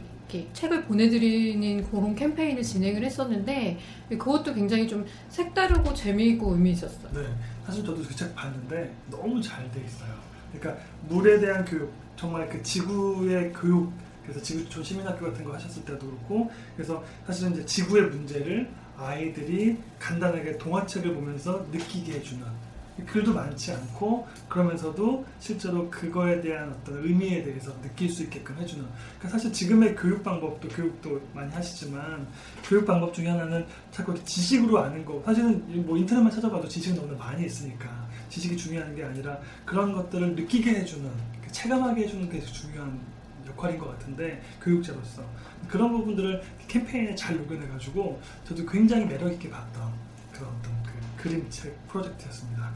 책을 0.55 0.85
보내드리는 0.85 1.85
그런 1.91 2.15
캠페인을 2.15 2.63
진행을 2.63 3.05
했었는데 3.05 3.79
그것도 4.09 4.55
굉장히 4.55 4.89
좀 4.89 5.05
색다르고 5.29 5.93
재미있고 5.95 6.55
의미 6.55 6.71
있었어요. 6.73 7.13
네, 7.13 7.21
사실 7.67 7.85
저도 7.85 8.03
그 8.03 8.15
책 8.17 8.35
봤는데 8.35 8.93
너무 9.11 9.41
잘 9.41 9.71
돼 9.73 9.85
있어요. 9.85 10.11
그러니까 10.53 10.83
물에 11.09 11.41
대한 11.41 11.65
교육, 11.65 11.93
정말 12.17 12.49
그 12.49 12.63
지구의 12.63 13.53
교육, 13.53 13.93
그래서 14.23 14.41
지구촌 14.41 14.85
시민학교 14.85 15.27
같은 15.27 15.45
거 15.45 15.55
하셨을 15.55 15.85
때도 15.85 16.07
그렇고, 16.07 16.51
그래서 16.77 17.03
사실은 17.27 17.53
이제 17.53 17.65
지구의 17.65 18.05
문제를 18.11 18.69
아이들이 18.97 19.79
간단하게 19.99 20.59
동화책을 20.59 21.15
보면서 21.15 21.67
느끼게 21.73 22.13
해주는 22.13 22.47
글도 23.07 23.33
많지 23.33 23.73
않고 23.73 24.29
그러면서도 24.49 25.25
실제로 25.41 25.89
그거에 25.91 26.41
대한 26.41 26.71
어떤 26.71 27.03
의미에 27.03 27.43
대해서 27.43 27.73
느낄 27.81 28.09
수 28.09 28.23
있게끔 28.23 28.57
해주는. 28.59 28.85
그러니까 29.19 29.29
사실 29.29 29.53
지금의 29.53 29.97
교육 29.97 30.23
방법도 30.23 30.69
교육도 30.69 31.21
많이 31.35 31.51
하시지만 31.53 32.27
교육 32.63 32.87
방법 32.87 33.13
중에 33.13 33.29
하나는 33.29 33.67
자꾸 33.91 34.15
지식으로 34.25 34.79
아는 34.79 35.05
거. 35.05 35.23
사실은 35.25 35.85
뭐 35.87 35.97
인터넷만 35.97 36.31
찾아봐도 36.31 36.69
지식은 36.69 36.97
너무 36.97 37.17
많이 37.17 37.47
있으니까 37.47 38.02
지식이 38.33 38.57
중요한 38.57 38.97
게 38.97 39.05
아니라 39.05 39.39
그런 39.67 39.93
것들을 39.93 40.35
느끼게 40.35 40.71
해주는 40.71 41.11
그 41.45 41.53
체감하게 41.53 42.05
해주는 42.05 42.31
게 42.31 42.41
중요한 42.41 42.99
역할인 43.47 43.79
것 43.79 43.91
같은데 43.91 44.43
교육자로서 44.63 45.23
그런 45.69 45.93
부분들을 45.93 46.43
캠페인에 46.67 47.15
잘 47.15 47.37
녹여내가지고 47.37 48.23
저도 48.49 48.65
굉장히 48.65 49.05
매력 49.05 49.31
있게 49.31 49.51
봤던 49.51 49.93
그런 50.33 50.49
어떤 50.49 50.83
그 50.83 51.23
그림책 51.23 51.89
프로젝트였습니다. 51.89 52.73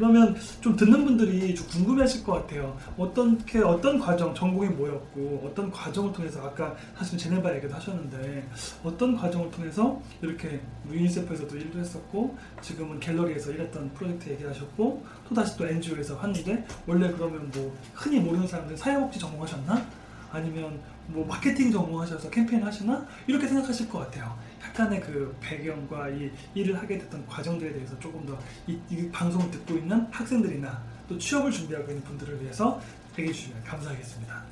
그러면 0.00 0.34
좀 0.62 0.74
듣는 0.74 1.04
분들이 1.04 1.54
좀 1.54 1.66
궁금해하실 1.68 2.24
것 2.24 2.32
같아요. 2.32 2.74
어떻게 2.96 3.58
어떤 3.58 3.98
과정 3.98 4.34
전공이 4.34 4.70
뭐였고 4.70 5.42
어떤 5.44 5.70
과정을 5.70 6.10
통해서 6.14 6.42
아까 6.42 6.74
사실 6.96 7.18
제네바 7.18 7.54
얘기도 7.56 7.74
하셨는데 7.74 8.48
어떤 8.82 9.14
과정을 9.14 9.50
통해서 9.50 10.00
이렇게 10.22 10.58
유니세프에서도 10.90 11.54
일도 11.54 11.80
했었고 11.80 12.34
지금은 12.62 12.98
갤러리에서 12.98 13.50
일했던 13.50 13.92
프로젝트 13.92 14.30
얘기하셨고 14.30 15.04
또 15.28 15.34
다시 15.34 15.58
또 15.58 15.66
NGO에서 15.66 16.16
하는데 16.16 16.66
원래 16.86 17.12
그러면 17.12 17.50
뭐 17.54 17.76
흔히 17.92 18.20
모르는 18.20 18.46
사람들 18.46 18.78
사회복지 18.78 19.18
전공하셨나? 19.18 19.99
아니면 20.32 20.80
뭐 21.06 21.26
마케팅 21.26 21.70
전공하셔서 21.72 22.30
캠페인 22.30 22.62
하시나 22.62 23.04
이렇게 23.26 23.46
생각하실 23.46 23.88
것 23.88 23.98
같아요. 24.00 24.36
약간의 24.62 25.00
그 25.00 25.36
배경과 25.40 26.08
이 26.10 26.30
일을 26.54 26.78
하게 26.78 26.98
됐던 26.98 27.26
과정들에 27.26 27.72
대해서 27.72 27.98
조금 27.98 28.24
더이 28.26 29.10
방송을 29.10 29.50
듣고 29.50 29.74
있는 29.74 30.06
학생들이나 30.10 30.82
또 31.08 31.18
취업을 31.18 31.50
준비하고 31.50 31.88
있는 31.88 32.04
분들을 32.04 32.40
위해서 32.42 32.80
얘기해 33.18 33.32
주시면 33.34 33.64
감사하겠습니다. 33.64 34.42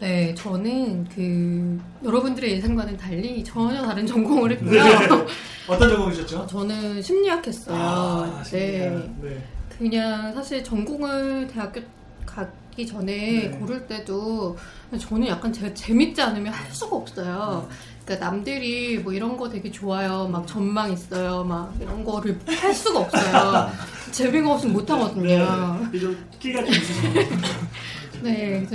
네, 0.00 0.32
저는 0.34 1.08
그 1.08 1.80
여러분들의 2.04 2.52
예상과는 2.52 2.96
달리 2.96 3.42
전혀 3.42 3.82
다른 3.82 4.06
전공을 4.06 4.52
했고요. 4.52 4.70
네. 4.70 5.26
어떤 5.66 5.88
전공이셨죠? 5.90 6.46
저는 6.46 7.02
심리학 7.02 7.44
했어요. 7.46 7.76
아, 7.76 8.42
네. 8.44 8.44
신기해요. 8.44 9.14
네. 9.22 9.44
그냥 9.76 10.32
사실 10.34 10.62
전공을 10.62 11.48
대학교 11.48 11.80
가기 12.28 12.86
전에 12.86 13.48
네. 13.48 13.50
고를 13.58 13.86
때도 13.86 14.56
저는 14.98 15.26
약간 15.28 15.52
제가 15.52 15.72
재밌지 15.74 16.20
않으면 16.20 16.52
할 16.52 16.70
수가 16.70 16.96
없어요. 16.96 17.68
그러니까 18.04 18.30
남들이 18.30 18.98
뭐 18.98 19.12
이런 19.12 19.36
거 19.36 19.48
되게 19.48 19.70
좋아요. 19.70 20.28
막 20.28 20.46
전망 20.46 20.92
있어요. 20.92 21.44
막 21.44 21.74
이런 21.80 22.04
거를 22.04 22.38
할 22.46 22.74
수가 22.74 23.00
없어요. 23.00 23.70
재미가 24.12 24.52
없으면 24.54 24.74
못 24.74 24.88
하거든요. 24.90 25.88
네. 25.92 25.98
좀 25.98 26.28
끼가 26.38 26.64
좀 26.64 26.74
같아요. 26.74 27.68
네, 28.22 28.66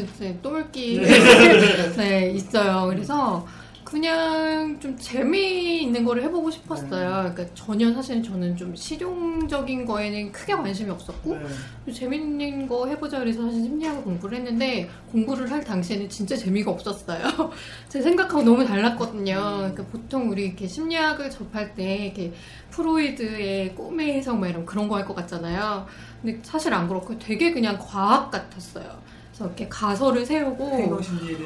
똘끼 0.42 1.00
네. 1.00 1.90
네 1.98 2.32
있어요. 2.32 2.88
그래서 2.88 3.46
그냥 3.94 4.80
좀 4.80 4.98
재미있는 4.98 6.04
거를 6.04 6.24
해보고 6.24 6.50
싶었어요. 6.50 7.24
네. 7.26 7.30
그러니까 7.32 7.46
전혀 7.54 7.94
사실 7.94 8.24
저는 8.24 8.58
좀 8.58 8.76
실용적인 8.76 9.86
거에는 9.86 10.32
크게 10.32 10.56
관심이 10.56 10.90
없었고 10.90 11.36
네. 11.36 11.46
좀 11.86 11.94
재밌는 11.94 12.68
거 12.68 12.88
해보자 12.88 13.20
그래서 13.20 13.44
사실 13.44 13.62
심리학을 13.62 14.02
공부를 14.04 14.40
했는데 14.40 14.90
공부를 15.12 15.52
할 15.52 15.64
당시에는 15.64 16.10
진짜 16.10 16.36
재미가 16.36 16.72
없었어요. 16.72 17.22
제 17.88 18.02
생각하고 18.02 18.42
너무 18.42 18.66
달랐거든요. 18.66 19.36
그러니까 19.58 19.84
보통 19.86 20.28
우리 20.28 20.46
이렇게 20.46 20.66
심리학을 20.68 21.30
접할 21.30 21.76
때 21.76 22.06
이렇게 22.06 22.34
프로이드의 22.72 23.76
꿈의 23.76 24.14
해석 24.14 24.40
막 24.40 24.48
이런 24.50 24.66
그런 24.66 24.88
거 24.88 24.96
할 24.96 25.06
것 25.06 25.14
같잖아요. 25.16 25.86
근데 26.24 26.40
사실 26.42 26.74
안 26.74 26.88
그렇고 26.88 27.20
되게 27.20 27.52
그냥 27.52 27.78
과학 27.80 28.32
같았어요. 28.32 29.04
그래서 29.34 29.46
이렇게 29.48 29.68
가설을 29.68 30.26
세우고 30.26 31.00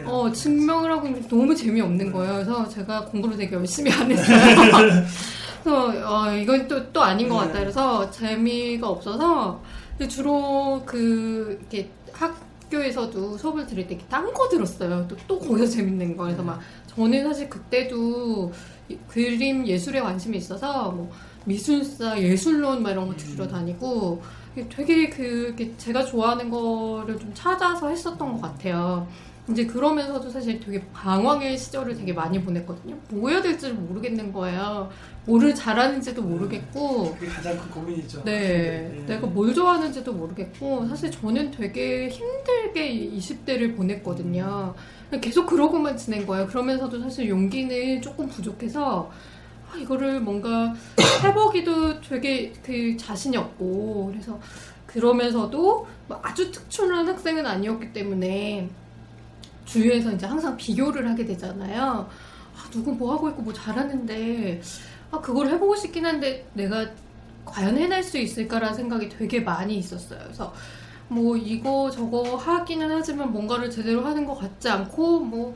어, 0.05 0.31
증명을 0.31 0.91
하고 0.91 1.07
있는데 1.07 1.27
너무 1.29 1.55
재미없는 1.55 2.11
거예요. 2.11 2.33
그래서 2.33 2.67
제가 2.67 3.05
공부를 3.05 3.37
되게 3.37 3.55
열심히 3.55 3.91
안 3.91 4.11
했어요. 4.11 4.37
그래서 5.63 5.93
어, 6.05 6.31
이건 6.33 6.67
또, 6.67 6.91
또 6.91 7.01
아닌 7.01 7.29
것 7.29 7.35
같다. 7.37 7.53
네. 7.53 7.59
그래서 7.61 8.09
재미가 8.11 8.87
없어서 8.89 9.61
주로 10.09 10.81
그 10.85 11.57
이렇게 11.61 11.89
학교에서도 12.11 13.37
수업을 13.37 13.65
들을 13.65 13.87
때 13.87 13.97
딴 14.09 14.33
거 14.33 14.47
들었어요. 14.49 15.05
또, 15.07 15.15
또 15.27 15.39
거기서 15.39 15.67
재밌는 15.67 16.17
거. 16.17 16.23
그래서 16.25 16.43
막 16.43 16.59
저는 16.95 17.23
사실 17.23 17.49
그때도 17.49 18.51
이- 18.89 18.97
그림 19.07 19.65
예술에 19.65 20.01
관심이 20.01 20.37
있어서 20.37 20.91
뭐 20.91 21.09
미술사, 21.45 22.19
예술론 22.21 22.83
막 22.83 22.91
이런 22.91 23.07
거 23.07 23.15
들으러 23.15 23.47
다니고 23.47 24.21
되게 24.69 25.09
그 25.09 25.55
제가 25.77 26.05
좋아하는 26.05 26.49
거를 26.49 27.19
좀 27.19 27.31
찾아서 27.33 27.89
했었던 27.89 28.33
것 28.33 28.41
같아요. 28.41 29.07
이제 29.49 29.65
그러면서도 29.65 30.29
사실 30.29 30.59
되게 30.59 30.83
방황의 30.91 31.57
시절을 31.57 31.95
되게 31.95 32.11
많이 32.11 32.43
보냈거든요. 32.43 32.97
뭐 33.09 33.29
해야 33.29 33.41
될지를 33.41 33.75
모르겠는 33.75 34.33
거예요. 34.33 34.89
뭐를 35.25 35.55
잘하는지도 35.55 36.21
모르겠고, 36.21 37.13
그게 37.13 37.27
가장 37.27 37.57
큰 37.57 37.69
고민이죠. 37.69 38.23
네, 38.23 38.93
예. 38.93 39.05
내가 39.05 39.27
뭘 39.27 39.53
좋아하는지도 39.53 40.11
모르겠고, 40.13 40.87
사실 40.87 41.11
저는 41.11 41.51
되게 41.51 42.09
힘들게 42.09 43.09
20대를 43.11 43.75
보냈거든요. 43.75 44.73
계속 45.21 45.45
그러고만 45.45 45.95
지낸 45.95 46.25
거예요. 46.25 46.47
그러면서도 46.47 46.99
사실 47.01 47.29
용기는 47.29 48.01
조금 48.01 48.27
부족해서, 48.27 49.09
아, 49.11 49.36
이거를 49.75 50.21
뭔가 50.21 50.73
해보기도 51.23 52.01
되게 52.01 52.53
그 52.63 52.95
자신이 52.97 53.35
없고, 53.37 54.11
그래서 54.11 54.39
그러면서도 54.85 55.87
뭐 56.07 56.19
아주 56.23 56.51
특출난 56.51 57.07
학생은 57.07 57.45
아니었기 57.45 57.93
때문에, 57.93 58.69
주위에서 59.65 60.13
이제 60.13 60.25
항상 60.25 60.55
비교를 60.55 61.09
하게 61.09 61.25
되잖아요. 61.25 62.09
아, 62.55 62.69
누구 62.71 62.93
뭐 62.93 63.13
하고 63.13 63.29
있고 63.29 63.41
뭐 63.41 63.53
잘하는데, 63.53 64.61
아, 65.11 65.19
그걸 65.19 65.49
해보고 65.49 65.75
싶긴 65.75 66.05
한데, 66.05 66.47
내가 66.53 66.87
과연 67.45 67.77
해낼 67.77 68.03
수 68.03 68.17
있을까라는 68.17 68.75
생각이 68.75 69.09
되게 69.09 69.41
많이 69.41 69.77
있었어요. 69.77 70.19
그래서 70.23 70.53
뭐 71.09 71.37
이거 71.37 71.89
저거 71.89 72.35
하기는 72.35 72.91
하지만 72.91 73.31
뭔가를 73.31 73.69
제대로 73.69 74.03
하는 74.03 74.25
것 74.25 74.35
같지 74.35 74.69
않고, 74.69 75.19
뭐 75.19 75.53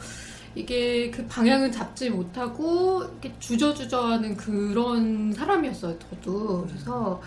이게 0.56 1.10
그 1.12 1.26
방향은 1.28 1.72
잡지 1.72 2.10
못하고, 2.10 3.04
이렇게 3.04 3.34
주저주저하는 3.40 4.36
그런 4.38 5.32
사람이었어요, 5.34 5.96
저도. 6.00 6.66
그래서 6.68 7.22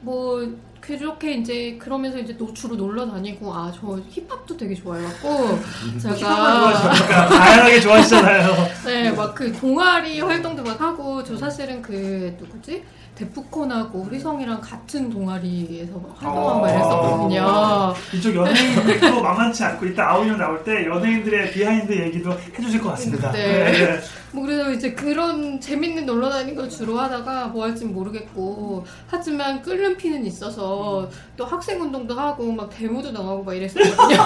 뭐 0.00 0.46
그렇게 0.80 1.34
이제 1.34 1.76
그러면서 1.80 2.18
이제 2.18 2.36
노- 2.36 2.52
주로 2.54 2.76
놀러 2.76 3.06
다니고 3.10 3.52
아 3.52 3.72
저 3.74 3.98
힙합도 4.10 4.56
되게 4.56 4.72
좋아해갖고 4.74 5.28
힙합만 5.28 6.00
제가 6.00 6.18
좋아하시니까 6.60 7.28
다양하게 7.28 7.80
좋아하시잖아요. 7.80 8.54
네, 8.84 9.10
막 9.10 9.34
그 9.34 9.52
동아리 9.52 10.20
활동도 10.20 10.62
막 10.62 10.80
하고, 10.80 11.22
저 11.24 11.36
사실은 11.36 11.80
그, 11.82 12.36
누구지? 12.38 12.84
데프콘하고 13.16 14.04
휘성이랑 14.04 14.60
같은 14.60 15.08
동아리에서 15.10 15.94
막 15.94 16.14
활동하고 16.16 16.60
막 16.60 16.68
이랬었거든요. 16.68 17.94
이쪽 18.14 18.34
연예인들도 18.36 19.20
만만치 19.22 19.64
않고 19.64 19.86
이따 19.86 20.10
아우인형 20.10 20.36
나올 20.36 20.62
때 20.62 20.86
연예인들의 20.86 21.52
behind 21.52 21.92
얘기도 21.92 22.32
해주실 22.32 22.80
것 22.80 22.90
같습니다. 22.90 23.32
네. 23.32 23.98
뭐 24.32 24.44
그래서 24.44 24.70
이제 24.70 24.92
그런 24.92 25.58
재밌는 25.58 26.04
놀러 26.04 26.28
다니는 26.28 26.54
걸 26.54 26.68
주로 26.68 26.98
하다가 26.98 27.46
뭐 27.46 27.64
할지 27.64 27.86
모르겠고, 27.86 28.84
하지만 29.06 29.62
끓는 29.62 29.96
피는 29.96 30.26
있어서 30.26 31.08
또 31.36 31.46
학생 31.46 31.80
운동도 31.80 32.14
하고, 32.14 32.52
막 32.52 32.68
데모도 32.68 33.12
나가고 33.12 33.42
막 33.42 33.54
이랬었거든요. 33.54 34.18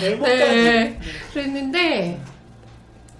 네. 0.22 0.98
그랬는데 1.34 2.18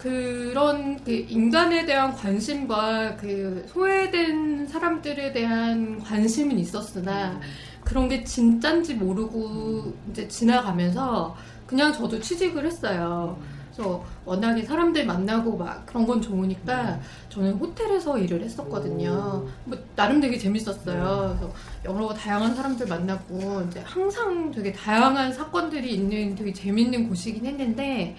그런 0.06 1.02
그 1.02 1.10
인간에 1.10 1.84
대한 1.84 2.14
관심과 2.14 3.16
그 3.16 3.66
소외된 3.66 4.68
사람들에 4.68 5.32
대한 5.32 5.98
관심은 5.98 6.60
있었으나 6.60 7.40
그런 7.82 8.08
게 8.08 8.22
진짠지 8.22 8.94
모르고 8.94 9.92
이제 10.10 10.28
지나가면서 10.28 11.36
그냥 11.66 11.92
저도 11.92 12.20
취직을 12.20 12.64
했어요. 12.64 13.36
그래서 13.72 14.04
워낙에 14.24 14.62
사람들 14.62 15.04
만나고 15.06 15.56
막 15.56 15.84
그런 15.84 16.06
건 16.06 16.22
좋으니까 16.22 17.00
저는 17.28 17.54
호텔에서 17.54 18.16
일을 18.16 18.42
했었거든요. 18.44 19.44
뭐 19.64 19.76
나름 19.96 20.20
되게 20.20 20.38
재밌었어요. 20.38 21.36
그래서 21.36 21.52
여러 21.84 22.14
다양한 22.14 22.54
사람들 22.54 22.86
만나고 22.86 23.64
이제 23.68 23.82
항상 23.84 24.52
되게 24.52 24.72
다양한 24.72 25.32
사건들이 25.32 25.94
있는 25.94 26.36
되게 26.36 26.52
재밌는 26.52 27.08
곳이긴 27.08 27.44
했는데 27.44 28.16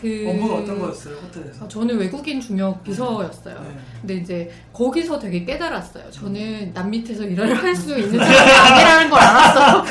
그 0.00 0.26
업무가 0.28 0.54
어떤 0.56 0.78
거였어요 0.78 1.16
호텔에서? 1.16 1.64
아, 1.64 1.68
저는 1.68 1.98
외국인 1.98 2.40
중역 2.40 2.82
비서였어요. 2.84 3.54
네. 3.60 3.76
근데 4.00 4.14
이제 4.14 4.50
거기서 4.72 5.18
되게 5.18 5.44
깨달았어요. 5.44 6.10
저는 6.10 6.72
남 6.72 6.90
밑에서 6.90 7.24
일을 7.24 7.54
할 7.62 7.74
수 7.74 7.98
있는 7.98 8.18
사람이 8.18 8.36
아니라는 8.74 9.10
걸 9.10 9.20
알았어. 9.20 9.84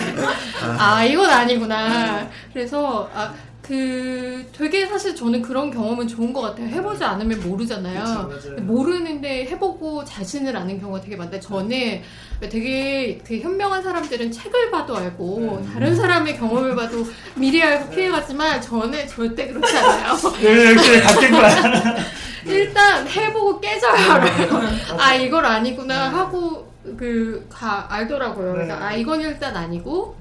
아 0.88 1.04
이건 1.04 1.30
아니구나. 1.30 2.30
그래서 2.54 3.10
아, 3.14 3.34
그 3.62 4.46
되게 4.58 4.86
사실 4.86 5.14
저는 5.14 5.42
그런 5.42 5.70
경험은 5.70 6.08
좋은 6.08 6.32
것 6.32 6.40
같아요. 6.42 6.68
해보지 6.68 7.04
않으면 7.04 7.42
모르잖아요. 7.42 8.02
맞아요. 8.04 8.62
모르는데 8.62 9.46
해보고 9.48 10.06
자신을 10.06 10.56
아는 10.56 10.80
경우가 10.80 11.02
되게 11.02 11.18
많다. 11.18 11.38
저는 11.40 12.02
되게 12.50 13.20
그 13.28 13.38
현명한 13.40 13.84
사람들은 13.84 14.32
책을 14.32 14.72
봐도 14.72 14.96
알고 14.96 15.60
네. 15.66 15.74
다른 15.74 15.94
사람의 15.96 16.38
경험을 16.38 16.76
봐도 16.76 17.06
미리 17.36 17.62
알고 17.62 17.90
피해갔지만 17.90 18.62
저는 18.62 19.06
절대 19.08 19.48
그렇지 19.48 19.78
않아요. 19.78 20.14
네, 20.40 20.72
역시 20.74 21.02
같은 21.02 21.32
거야. 21.32 21.96
일단 22.46 23.06
해보고 23.06 23.60
깨져야 23.60 24.14
알아요. 24.14 24.62
아 24.98 25.14
이걸 25.16 25.46
아니구나 25.46 26.10
하고 26.10 26.72
그 26.98 27.46
가 27.52 27.86
알더라고요. 27.90 28.54
그래서 28.54 28.76
네. 28.78 28.82
아 28.82 28.94
이건 28.94 29.20
일단 29.20 29.54
아니고 29.58 30.16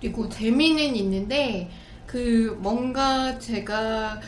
그리고 0.00 0.28
재미는 0.28 0.94
있는데 0.96 1.70
그 2.06 2.56
뭔가 2.60 3.38
제가 3.38 4.20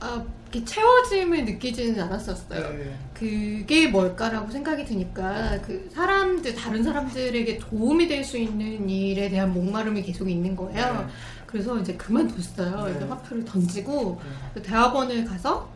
아 0.00 0.24
이렇게 0.50 0.64
채워짐을 0.66 1.44
느끼지는 1.46 2.00
않았었어요. 2.02 2.60
네. 2.76 2.98
그게 3.14 3.86
뭘까라고 3.88 4.50
생각이 4.50 4.84
드니까 4.84 5.58
그 5.62 5.88
사람들 5.94 6.54
다른 6.54 6.82
사람들에게 6.82 7.58
도움이 7.58 8.08
될 8.08 8.22
수 8.24 8.36
있는 8.36 8.88
일에 8.88 9.28
대한 9.28 9.52
목마름이 9.52 10.02
계속 10.02 10.28
있는 10.28 10.54
거예요. 10.56 10.92
네. 10.92 11.06
그래서 11.46 11.78
이제 11.78 11.94
그만뒀어요. 11.94 12.86
네. 12.86 12.96
이제 12.96 13.04
화표를 13.06 13.44
던지고 13.44 14.20
대학원을 14.62 15.24
가서 15.24 15.70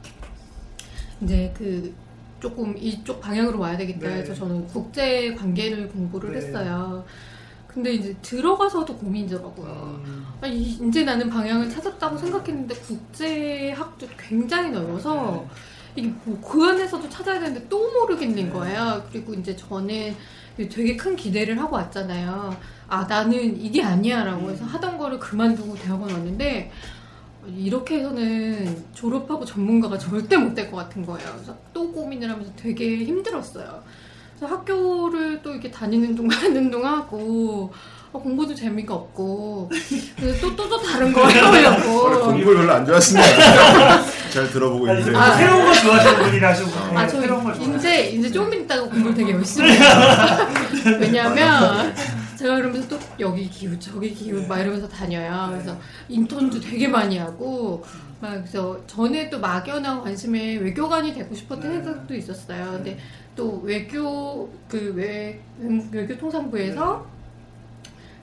이제 1.22 1.52
그 1.56 1.94
조금 2.40 2.76
이쪽 2.76 3.20
방향으로 3.20 3.58
와야 3.58 3.76
되겠다 3.76 4.08
네. 4.08 4.16
해서 4.16 4.34
저는 4.34 4.66
국제 4.66 5.34
관계를 5.34 5.88
공부를 5.88 6.32
네. 6.32 6.38
했어요. 6.38 7.04
근데 7.76 7.92
이제 7.92 8.16
들어가서도 8.22 8.96
고민이더라고요. 8.96 10.00
음. 10.06 10.26
아니, 10.40 10.62
이제 10.62 11.04
나는 11.04 11.28
방향을 11.28 11.68
찾았다고 11.68 12.16
생각했는데 12.16 12.74
국제학도 12.74 14.06
굉장히 14.16 14.70
넓어서 14.70 15.46
이게 15.94 16.08
뭐 16.24 16.40
그 16.40 16.64
안에서도 16.64 17.06
찾아야 17.10 17.38
되는데 17.38 17.68
또 17.68 17.92
모르겠는 17.92 18.50
거예요. 18.50 19.04
그리고 19.12 19.34
이제 19.34 19.54
저는 19.54 20.16
되게 20.56 20.96
큰 20.96 21.14
기대를 21.16 21.60
하고 21.60 21.76
왔잖아요. 21.76 22.56
아, 22.88 23.04
나는 23.04 23.60
이게 23.60 23.82
아니야 23.82 24.24
라고 24.24 24.50
해서 24.50 24.64
하던 24.64 24.96
거를 24.96 25.18
그만두고 25.18 25.74
대학원 25.74 26.10
왔는데 26.10 26.72
이렇게 27.54 27.98
해서는 27.98 28.84
졸업하고 28.94 29.44
전문가가 29.44 29.98
절대 29.98 30.38
못 30.38 30.54
될 30.54 30.70
것 30.70 30.78
같은 30.78 31.04
거예요. 31.04 31.30
그래서 31.34 31.54
또 31.74 31.92
고민을 31.92 32.30
하면서 32.30 32.50
되게 32.56 33.04
힘들었어요. 33.04 33.82
그래서 34.38 34.54
학교를 34.54 35.40
또 35.42 35.52
이렇게 35.52 35.70
다니는 35.70 36.14
동안 36.14 36.36
하는 36.38 36.70
동안 36.70 36.94
하고 36.98 37.72
어, 38.12 38.18
공부도 38.20 38.54
재미가 38.54 38.94
없고 38.94 39.70
그래서 40.18 40.40
또또 40.40 40.68
또 40.68 40.82
다른 40.82 41.12
거 41.12 41.26
해보려고 41.28 42.20
공부를 42.26 42.58
별로 42.58 42.72
안 42.72 42.86
좋아하시네요. 42.86 43.24
잘 44.32 44.50
들어보고 44.50 44.86
있는데. 44.88 45.16
아, 45.16 45.34
새로운 45.36 45.64
거 45.66 45.72
좋아하시는 45.72 46.22
분이라시고 46.24 46.70
아, 46.94 47.06
저 47.06 47.20
새로운 47.20 47.44
거 47.44 47.52
좋아해요. 47.54 47.76
이제 47.76 48.06
이제 48.10 48.30
좀 48.30 48.52
이따가 48.52 48.82
공부를 48.82 49.14
되게 49.14 49.32
열심히 49.32 49.70
해요. 49.72 49.80
왜냐면 51.00 51.94
제가 52.46 52.56
그러면서 52.56 52.88
또 52.88 52.98
여기 53.18 53.48
기후 53.50 53.76
저기 53.78 54.14
기후 54.14 54.46
막 54.46 54.60
이러면서 54.60 54.88
다녀요. 54.88 55.48
그래서 55.50 55.76
인턴도 56.08 56.60
되게 56.60 56.86
많이 56.86 57.18
하고 57.18 57.84
막 58.20 58.34
그래서 58.36 58.80
전에 58.86 59.28
또 59.28 59.40
막연한 59.40 60.00
관심에 60.00 60.56
외교관이 60.56 61.12
되고 61.12 61.34
싶었던 61.34 61.68
네. 61.68 61.82
생각도 61.82 62.14
있었어요. 62.14 62.72
근데 62.72 62.98
또 63.34 63.60
외교 63.64 64.48
그외 64.68 65.40
외교통상부에서 65.90 67.04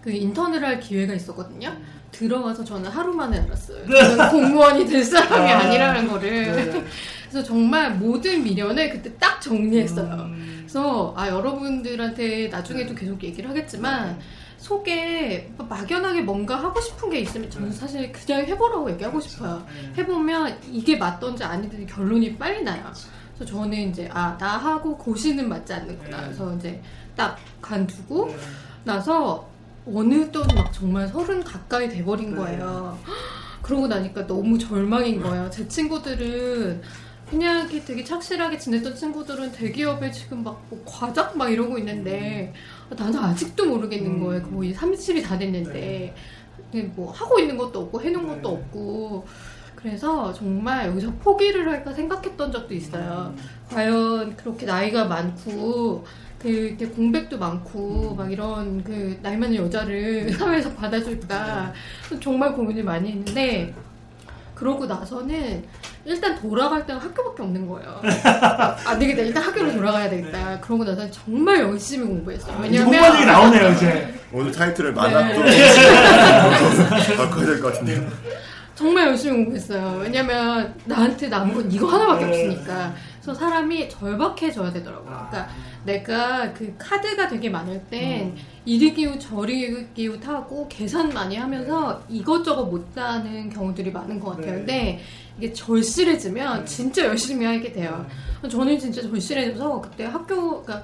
그 0.02 0.12
인턴을 0.12 0.64
할 0.64 0.80
기회가 0.80 1.14
있었거든요. 1.14 1.76
들어가서 2.24 2.64
저는 2.64 2.90
하루 2.90 3.14
만에 3.14 3.40
알았어요. 3.40 3.86
저는 3.90 4.30
공무원이 4.30 4.86
될 4.86 5.04
사람이 5.04 5.52
아, 5.52 5.60
아니라는 5.60 6.08
거를. 6.08 6.32
네. 6.72 6.86
그래서 7.30 7.44
정말 7.46 7.96
모든 7.96 8.44
미련을 8.44 8.90
그때 8.92 9.12
딱 9.18 9.42
정리했어요. 9.42 10.14
음. 10.14 10.56
그래서 10.62 11.14
아 11.18 11.28
여러분들한테 11.28 12.48
나중에도 12.48 12.96
계속 12.96 13.22
얘기를 13.24 13.50
하겠지만 13.50 14.20
속에 14.58 15.52
막연하게 15.58 16.22
뭔가 16.22 16.56
하고 16.56 16.80
싶은 16.80 17.10
게 17.10 17.20
있으면 17.20 17.50
저는 17.50 17.72
사실 17.74 18.12
그냥 18.14 18.46
해보라고 18.46 18.90
얘기하고 18.92 19.20
싶어요. 19.20 19.66
네. 19.96 20.02
해보면 20.02 20.60
이게 20.72 20.96
맞던지 20.96 21.44
아니든지 21.44 21.86
결론이 21.88 22.38
빨리 22.38 22.64
나요. 22.64 22.92
그래서 23.36 23.52
저는 23.52 23.90
이제 23.90 24.08
아 24.14 24.38
나 24.38 24.58
하고 24.58 24.96
고시는 24.98 25.50
맞지 25.50 25.74
않는구나. 25.74 26.18
네. 26.18 26.24
그래서 26.28 26.54
이제 26.56 26.82
딱 27.16 27.38
간두고 27.62 28.28
네. 28.28 28.38
나서 28.86 29.48
어느덧 29.86 30.46
막 30.56 30.72
정말 30.72 31.08
서른 31.08 31.44
가까이 31.44 31.90
돼버린 31.90 32.32
네. 32.32 32.38
거예요. 32.38 32.98
그러고 33.62 33.88
나니까 33.88 34.28
너무 34.28 34.58
절망인 34.58 35.22
거예요. 35.22 35.50
제 35.50 35.68
친구들은 35.68 36.82
그냥 37.30 37.62
이렇게 37.62 37.84
되게 37.84 38.04
착실하게 38.04 38.58
지냈던 38.58 38.96
친구들은 38.96 39.52
대기업에 39.54 40.12
지금 40.12 40.44
막 40.44 40.62
뭐 40.70 40.84
과작 40.86 41.36
막 41.38 41.50
이러고 41.50 41.78
있는데 41.80 42.54
나는 42.90 43.18
아직도 43.20 43.66
모르겠는 43.66 44.12
음. 44.12 44.24
거예요. 44.24 44.44
거의 44.44 44.74
30이 44.74 45.24
다 45.24 45.38
됐는데 45.38 46.14
근데 46.72 46.88
뭐 46.96 47.12
하고 47.12 47.40
있는 47.40 47.58
것도 47.58 47.82
없고 47.82 48.02
해놓은 48.02 48.28
것도 48.28 48.42
네. 48.42 48.56
없고 48.56 49.26
그래서 49.76 50.34
정말 50.34 50.88
여기서 50.88 51.12
포기를 51.16 51.68
할까 51.70 51.94
생각했던 51.94 52.52
적도 52.52 52.74
있어요. 52.74 53.34
음. 53.36 53.44
과연 53.70 54.36
그렇게 54.38 54.66
나이가 54.66 55.06
많고 55.06 56.06
그 56.44 56.50
이렇게 56.50 56.86
공백도 56.88 57.38
많고 57.40 58.16
막 58.18 58.30
이런 58.32 58.84
그 58.84 59.18
나이 59.22 59.38
많은 59.38 59.56
여자를 59.56 60.30
사회에서 60.38 60.74
받아줄까 60.74 61.72
정말 62.22 62.52
고민을 62.54 62.84
많이 62.84 63.12
했는데 63.12 63.74
그러고 64.54 64.86
나서는 64.86 65.64
일단 66.06 66.36
돌아갈 66.40 66.86
때가 66.86 67.00
학교밖에 67.00 67.44
없는 67.44 67.66
거예요. 67.68 68.02
안 68.86 69.00
되겠다. 69.00 69.22
일단 69.22 69.42
학교로 69.42 69.72
돌아가야 69.72 70.10
되겠다. 70.10 70.60
그러고 70.60 70.84
나서 70.84 71.10
정말 71.10 71.60
열심히 71.62 72.06
공부했어요. 72.06 72.54
이제 72.66 72.78
왜냐면 72.80 72.86
공부하는 72.92 73.16
얘기 73.20 73.26
나오네요 73.26 73.70
이제. 73.72 74.14
오늘 74.34 74.52
타이틀을 74.52 74.94
네. 74.94 75.02
만학도 75.02 75.42
바꿔야 77.18 77.46
될 77.48 77.62
것 77.62 77.72
같은데요. 77.74 78.06
정말 78.76 79.08
열심히 79.08 79.38
공부했어요. 79.38 80.00
왜냐면 80.02 80.74
나한테 80.86 81.30
남은 81.30 81.54
건 81.54 81.72
이거 81.72 81.88
하나밖에 81.88 82.26
네. 82.26 82.32
없으니까. 82.52 82.94
그래서 83.24 83.40
사람이 83.40 83.88
절박해져야 83.88 84.74
되더라고요. 84.74 85.16
아. 85.16 85.30
그러니까 85.30 85.54
내가 85.86 86.54
그 86.54 86.76
카드가 86.78 87.30
되게 87.30 87.50
많을 87.50 87.82
땐 87.86 88.28
음. 88.28 88.38
이리 88.66 88.94
기웃 88.94 89.18
저리 89.18 89.88
기웃 89.94 90.28
하고 90.28 90.68
계산 90.68 91.10
많이 91.10 91.38
하면서 91.38 92.04
이것저것 92.10 92.66
못하는 92.66 93.50
경우들이 93.50 93.92
많은 93.92 94.20
것 94.20 94.32
같아요. 94.32 94.52
네. 94.52 94.58
근데 94.58 95.00
이게 95.38 95.54
절실해지면 95.54 96.60
네. 96.60 96.66
진짜 96.66 97.06
열심히 97.06 97.46
하게 97.46 97.72
돼요. 97.72 98.06
저는 98.50 98.78
진짜 98.78 99.02
절실해져서 99.02 99.82
그때 99.82 100.04
학교, 100.04 100.62
그러니까 100.62 100.84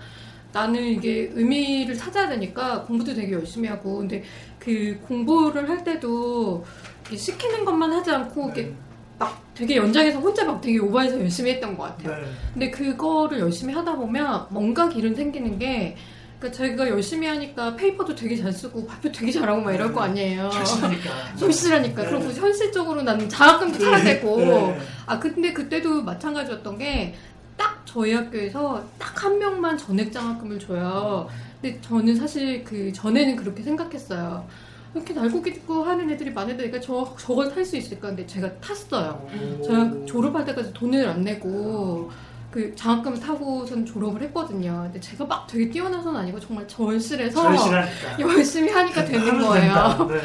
나는 0.54 0.82
이게 0.82 1.30
의미를 1.34 1.96
찾아야 1.96 2.30
되니까 2.30 2.84
공부도 2.84 3.14
되게 3.14 3.34
열심히 3.34 3.68
하고, 3.68 3.98
근데 3.98 4.24
그 4.58 4.98
공부를 5.08 5.70
할 5.70 5.84
때도 5.84 6.66
시키는 7.14 7.66
것만 7.66 7.92
하지 7.92 8.12
않고, 8.12 8.46
이렇게 8.46 8.64
네. 8.64 8.89
막 9.20 9.40
되게 9.54 9.76
연장해서 9.76 10.20
혼자 10.20 10.46
막 10.46 10.60
되게 10.62 10.80
오버해서 10.80 11.20
열심히 11.20 11.52
했던 11.52 11.78
것 11.78 11.84
같아요. 11.84 12.22
네. 12.24 12.28
근데 12.54 12.72
그거를 12.72 13.40
열심히 13.40 13.74
하다 13.74 13.96
보면 13.96 14.48
뭔가 14.50 14.88
길은 14.88 15.14
생기는 15.16 15.60
게, 15.60 15.96
그러니까 16.40 16.58
저희가 16.58 16.88
열심히 16.88 17.28
하니까 17.28 17.76
페이퍼도 17.76 18.16
되게 18.16 18.38
잘 18.38 18.54
쓰고 18.54 18.88
발표 18.88 19.12
되게 19.12 19.30
잘하고 19.30 19.62
막 19.62 19.74
이럴 19.74 19.92
거 19.92 20.02
아니에요. 20.02 20.50
절실하니까. 20.50 21.10
솔실하니까. 21.36 22.02
네. 22.04 22.10
그리고 22.10 22.32
현실적으로 22.32 23.02
나는 23.02 23.28
장학금도 23.28 23.78
네. 23.78 23.84
타야 23.86 24.04
되고, 24.04 24.38
네. 24.38 24.80
아 25.06 25.20
근데 25.20 25.52
그때도 25.52 26.02
마찬가지였던 26.04 26.78
게 26.78 27.16
딱 27.60 27.82
저희 27.86 28.14
학교에서 28.14 28.82
딱 28.98 29.10
한 29.26 29.38
명만 29.38 29.78
전액 29.78 30.14
장학금을 30.14 30.58
줘요. 30.60 31.28
근데 31.62 31.78
저는 31.82 32.16
사실 32.16 32.64
그 32.64 32.90
전에는 32.94 33.36
그렇게 33.36 33.62
생각했어요. 33.64 34.48
이렇게 34.94 35.14
날고기 35.14 35.54
듣고 35.54 35.84
하는 35.84 36.10
애들이 36.10 36.32
많은데 36.32 36.66
내가 36.66 36.80
저 36.80 37.16
저걸 37.18 37.54
탈 37.54 37.64
수 37.64 37.78
있을까? 37.78 38.08
근데 38.08 38.26
제가 38.26 38.52
탔어요. 38.60 39.28
오. 39.60 39.64
제가 39.64 39.92
졸업할 40.06 40.46
때까지 40.46 40.74
돈을 40.74 41.08
안 41.08 41.22
내고 41.22 42.12
그 42.52 42.74
장학금을 42.76 43.20
타고선 43.20 43.86
졸업을 43.86 44.22
했거든요. 44.24 44.82
근데 44.84 45.00
제가 45.00 45.26
막 45.26 45.46
되게 45.46 45.70
뛰어나서는 45.70 46.20
아니고 46.22 46.40
정말 46.40 46.68
절실해서 46.68 47.42
절실하니까. 47.44 48.20
열심히 48.22 48.72
하니까 48.72 49.06
되는 49.06 49.40
거예요. 49.40 50.08
네. 50.10 50.20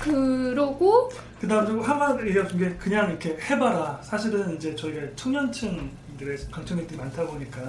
그러고 0.00 1.10
그다음 1.40 1.66
좀 1.66 1.80
한마디 1.80 2.26
얘기하신 2.28 2.58
게 2.58 2.70
그냥 2.76 3.08
이렇게 3.08 3.38
해봐라. 3.40 3.98
사실은 4.02 4.54
이제 4.56 4.74
저희가 4.76 5.06
청년층들의 5.16 6.38
강청년들이 6.50 6.98
많다 6.98 7.24
보니까 7.26 7.60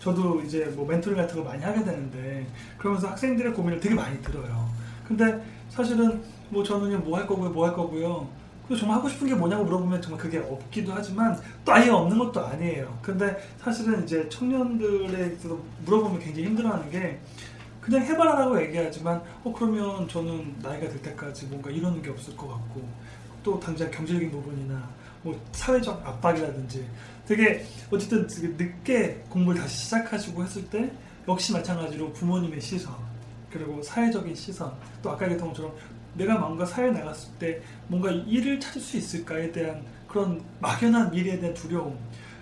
저도 0.00 0.40
이제 0.42 0.64
뭐 0.74 0.86
멘토링 0.86 1.16
같은 1.16 1.36
거 1.36 1.44
많이 1.48 1.62
하게 1.62 1.84
되는데 1.84 2.46
그러면서 2.78 3.08
학생들의 3.08 3.52
고민을 3.52 3.78
되게 3.78 3.94
많이 3.94 4.20
들어요. 4.22 4.68
근데 5.06 5.40
사실은 5.70 6.22
뭐 6.50 6.62
저는 6.62 7.04
뭐 7.04 7.18
할 7.18 7.26
거고요, 7.26 7.50
뭐 7.50 7.66
할 7.66 7.74
거고요. 7.74 8.28
그 8.68 8.76
정말 8.76 8.98
하고 8.98 9.08
싶은 9.08 9.26
게 9.26 9.34
뭐냐고 9.34 9.64
물어보면 9.64 10.00
정말 10.00 10.20
그게 10.20 10.38
없기도 10.38 10.92
하지만 10.94 11.36
또 11.64 11.72
아예 11.72 11.88
없는 11.90 12.16
것도 12.18 12.40
아니에요. 12.46 12.96
근데 13.02 13.36
사실은 13.58 14.04
이제 14.04 14.28
청년들에 14.28 15.36
물어보면 15.84 16.20
굉장히 16.20 16.46
힘들어하는 16.48 16.88
게 16.90 17.18
그냥 17.80 18.02
해봐라라고 18.02 18.62
얘기하지만 18.62 19.20
어 19.42 19.52
그러면 19.52 20.06
저는 20.06 20.54
나이가 20.62 20.88
될 20.88 21.02
때까지 21.02 21.46
뭔가 21.46 21.70
이러는 21.70 22.00
게 22.00 22.10
없을 22.10 22.36
것 22.36 22.46
같고 22.48 22.86
또 23.42 23.58
당장 23.58 23.90
경제적인 23.90 24.30
부분이나 24.30 24.88
뭐 25.22 25.38
사회적 25.52 26.06
압박이라든지 26.06 26.86
되게 27.26 27.64
어쨌든 27.90 28.28
늦게 28.56 29.24
공부를 29.30 29.60
다시 29.60 29.78
시작하시고 29.84 30.44
했을 30.44 30.64
때 30.70 30.92
역시 31.26 31.52
마찬가지로 31.52 32.12
부모님의 32.12 32.60
시선 32.60 32.94
그리고 33.52 33.82
사회적인 33.82 34.34
시선 34.34 34.72
또 35.02 35.10
아까 35.10 35.24
얘기했던 35.24 35.48
것처럼 35.48 35.72
내가 36.14 36.38
뭔가 36.38 36.64
사회에 36.64 36.90
나갔을 36.90 37.32
때 37.38 37.62
뭔가 37.88 38.10
일을 38.10 38.58
찾을 38.60 38.80
수 38.80 38.96
있을까에 38.96 39.50
대한 39.52 39.82
그런 40.08 40.42
막연한 40.60 41.10
미래에 41.10 41.38
대한 41.38 41.54
두려움 41.54 41.98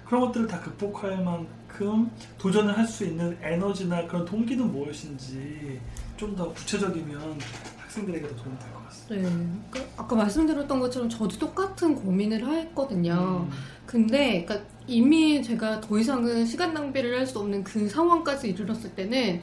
그런 0.07 0.23
것들을 0.23 0.47
다 0.47 0.59
극복할 0.61 1.23
만큼 1.23 2.11
도전을 2.39 2.77
할 2.77 2.87
수 2.87 3.05
있는 3.05 3.37
에너지나 3.43 4.07
그런 4.07 4.25
동기는 4.25 4.71
무엇인지 4.73 5.81
좀 6.17 6.35
더 6.35 6.53
구체적이면 6.53 7.39
학생들에게 7.79 8.27
더 8.29 8.37
도움이 8.37 8.59
될 8.59 8.73
것 8.73 8.85
같습니다. 8.87 9.29
네. 9.31 9.47
그 9.71 9.87
아까 9.97 10.17
말씀드렸던 10.17 10.81
것처럼 10.81 11.09
저도 11.09 11.39
똑같은 11.39 11.95
고민을 11.95 12.45
했거든요. 12.47 13.47
음. 13.49 13.51
근데 13.87 14.45
그러니까 14.45 14.69
이미 14.87 15.43
제가 15.43 15.81
더 15.81 15.99
이상은 15.99 16.45
시간 16.45 16.75
낭비를 16.75 17.17
할 17.19 17.27
수 17.27 17.39
없는 17.39 17.63
그 17.65 17.89
상황까지 17.89 18.49
이르렀을 18.49 18.91
때는 18.95 19.41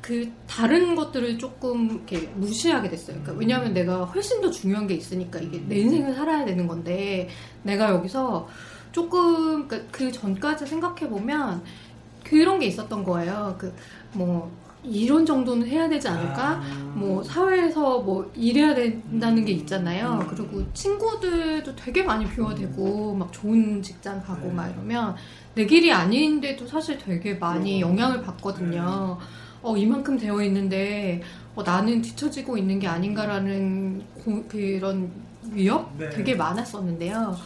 그 0.00 0.32
다른 0.46 0.94
것들을 0.94 1.38
조금 1.38 1.90
이렇게 1.90 2.28
무시하게 2.34 2.88
됐어요. 2.88 3.16
그러니까 3.20 3.32
왜냐하면 3.38 3.74
내가 3.74 4.04
훨씬 4.04 4.40
더 4.40 4.50
중요한 4.50 4.86
게 4.86 4.94
있으니까 4.94 5.38
이게 5.38 5.62
내 5.66 5.76
인생을 5.76 6.14
살아야 6.14 6.44
되는 6.44 6.66
건데 6.66 7.28
내가 7.62 7.90
여기서 7.90 8.48
조금 8.92 9.68
그러니까 9.68 9.90
그 9.92 10.10
전까지 10.10 10.66
생각해 10.66 11.08
보면 11.08 11.62
그런 12.24 12.58
게 12.58 12.66
있었던 12.66 13.04
거예요. 13.04 13.56
그 13.58 13.72
뭐 14.12 14.50
이런 14.82 15.26
정도는 15.26 15.66
해야 15.66 15.88
되지 15.88 16.08
않을까? 16.08 16.42
아. 16.52 16.92
뭐 16.94 17.22
사회에서 17.22 18.00
뭐 18.00 18.30
일해야 18.34 18.74
된다는 18.74 19.44
게 19.44 19.52
있잖아요. 19.52 20.26
그리고 20.30 20.64
친구들도 20.72 21.76
되게 21.76 22.02
많이 22.02 22.26
비워대고 22.26 23.14
막 23.14 23.30
좋은 23.32 23.82
직장 23.82 24.22
가고 24.22 24.48
네. 24.48 24.54
막 24.54 24.68
이러면 24.70 25.16
내 25.54 25.66
길이 25.66 25.92
아닌데도 25.92 26.66
사실 26.66 26.96
되게 26.96 27.34
많이 27.34 27.82
어. 27.82 27.88
영향을 27.88 28.22
받거든요. 28.22 29.18
어 29.62 29.76
이만큼 29.76 30.18
되어 30.18 30.42
있는데 30.42 31.22
어, 31.54 31.62
나는 31.62 32.00
뒤처지고 32.00 32.56
있는 32.56 32.78
게 32.78 32.86
아닌가라는 32.86 34.02
고- 34.24 34.44
그런 34.48 35.10
위협 35.52 35.90
네. 35.98 36.08
되게 36.10 36.34
많았었는데요. 36.34 37.36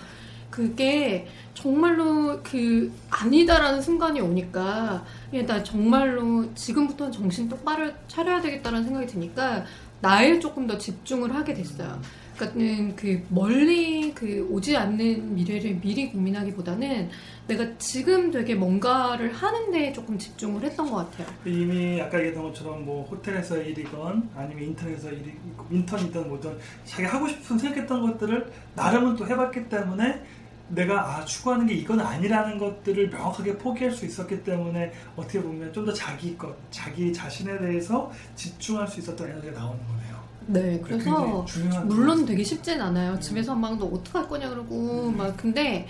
그게 0.50 1.27
정말로 1.55 2.40
그 2.44 2.92
아니다라는 3.11 3.83
순간이 3.83 4.20
오니까 4.20 5.05
예, 5.33 5.44
나 5.44 5.62
정말로 5.64 6.55
지금부터는 6.55 7.12
정신 7.12 7.48
똑바로 7.48 7.90
차려야 8.07 8.40
되겠다는 8.40 8.85
생각이 8.85 9.07
드니까 9.07 9.64
나에 10.00 10.38
조금 10.38 10.66
더 10.66 10.79
집중을 10.79 11.35
하게 11.35 11.55
됐어요. 11.55 12.00
그러니까는 12.37 12.97
그 12.97 13.25
멀리 13.29 14.12
그 14.14 14.47
오지 14.51 14.77
않는 14.77 15.35
미래를 15.35 15.81
미리 15.81 16.11
고민하기보다는 16.11 17.11
내가 17.47 17.79
지금 17.79 18.31
되게 18.31 18.55
뭔가를 18.55 19.33
하는데 19.33 19.92
조금 19.92 20.18
집중을 20.18 20.62
했던 20.62 20.90
것 20.90 20.97
같아요. 20.97 21.27
이미 21.44 22.01
아까 22.01 22.18
얘기했던 22.18 22.42
것처럼 22.44 22.85
뭐 22.85 23.05
호텔에서 23.05 23.59
일이건 23.61 24.31
아니면 24.35 24.64
인턴에서 24.64 25.11
일이 25.11 25.33
인턴이든 25.70 26.29
뭐든 26.29 26.59
자기 26.85 27.05
하고 27.05 27.29
싶은 27.29 27.59
생각했던 27.59 28.03
것들을 28.03 28.53
나름은 28.75 29.16
또 29.16 29.27
해봤기 29.27 29.68
때문에 29.68 30.25
내가 30.68 31.18
아 31.18 31.25
추구하는 31.25 31.66
게 31.66 31.75
이건 31.75 32.01
아니라는 32.01 32.59
것들을 32.59 33.11
명확하게 33.11 33.59
포기할 33.59 33.92
수 33.92 34.07
있었기 34.07 34.42
때문에 34.42 34.92
어떻게 35.14 35.40
보면 35.42 35.73
좀 35.73 35.85
더 35.85 35.92
자기 35.92 36.37
것, 36.38 36.57
자기 36.70 37.12
자신에 37.12 37.59
대해서 37.59 38.11
집중할 38.35 38.88
수 38.88 39.01
있었던 39.01 39.29
에너지가 39.29 39.61
나오는 39.61 39.79
거네요. 39.87 40.13
네, 40.46 40.80
그래서 40.85 41.46
물론 41.85 42.26
되게 42.26 42.42
쉽진 42.44 42.80
않아요. 42.80 43.18
집에서 43.20 43.54
막 43.54 43.78
너 43.78 43.87
어떡할 43.87 44.28
거냐 44.28 44.48
그러고 44.50 45.09
음. 45.09 45.16
막 45.16 45.37
근데 45.37 45.87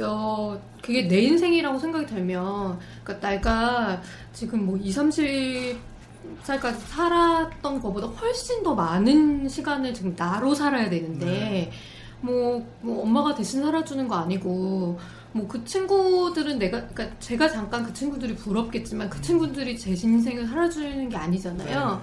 어 0.00 0.60
그게 0.82 1.06
내 1.08 1.20
인생이라고 1.22 1.78
생각이 1.78 2.06
들면 2.06 2.78
그러니까 3.04 3.28
내가 3.28 4.02
지금 4.32 4.66
뭐 4.66 4.76
2, 4.76 4.90
30살까지 4.90 6.78
살았던 6.88 7.80
것보다 7.80 8.06
훨씬 8.08 8.62
더 8.62 8.74
많은 8.74 9.48
시간을 9.48 9.94
지금 9.94 10.14
나로 10.16 10.54
살아야 10.54 10.90
되는데 10.90 11.26
네. 11.26 11.72
뭐, 12.20 12.66
뭐 12.80 13.02
엄마가 13.02 13.34
대신 13.34 13.62
살아주는 13.62 14.08
거 14.08 14.16
아니고 14.16 14.98
뭐 15.32 15.48
그 15.48 15.64
친구들은 15.64 16.58
내가 16.58 16.86
그러니까 16.88 17.18
제가 17.18 17.48
잠깐 17.48 17.82
그 17.84 17.92
친구들이 17.92 18.34
부럽겠지만 18.36 19.08
그 19.08 19.20
친구들이 19.22 19.78
제 19.78 19.90
인생을 19.90 20.46
살아주는 20.46 21.08
게 21.08 21.16
아니잖아요. 21.16 22.02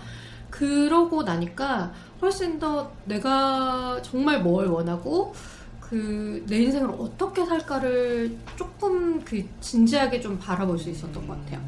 그러고 0.49 1.23
나니까 1.23 1.93
훨씬 2.21 2.59
더 2.59 2.91
내가 3.05 4.01
정말 4.01 4.41
뭘 4.41 4.67
원하고 4.67 5.33
그 5.79 6.43
내 6.47 6.57
인생을 6.63 6.89
어떻게 6.99 7.45
살까를 7.45 8.35
조금 8.55 9.23
그 9.23 9.43
진지하게 9.61 10.19
좀 10.19 10.37
바라볼 10.39 10.77
수 10.77 10.89
있었던 10.89 11.27
것 11.27 11.39
같아요. 11.39 11.61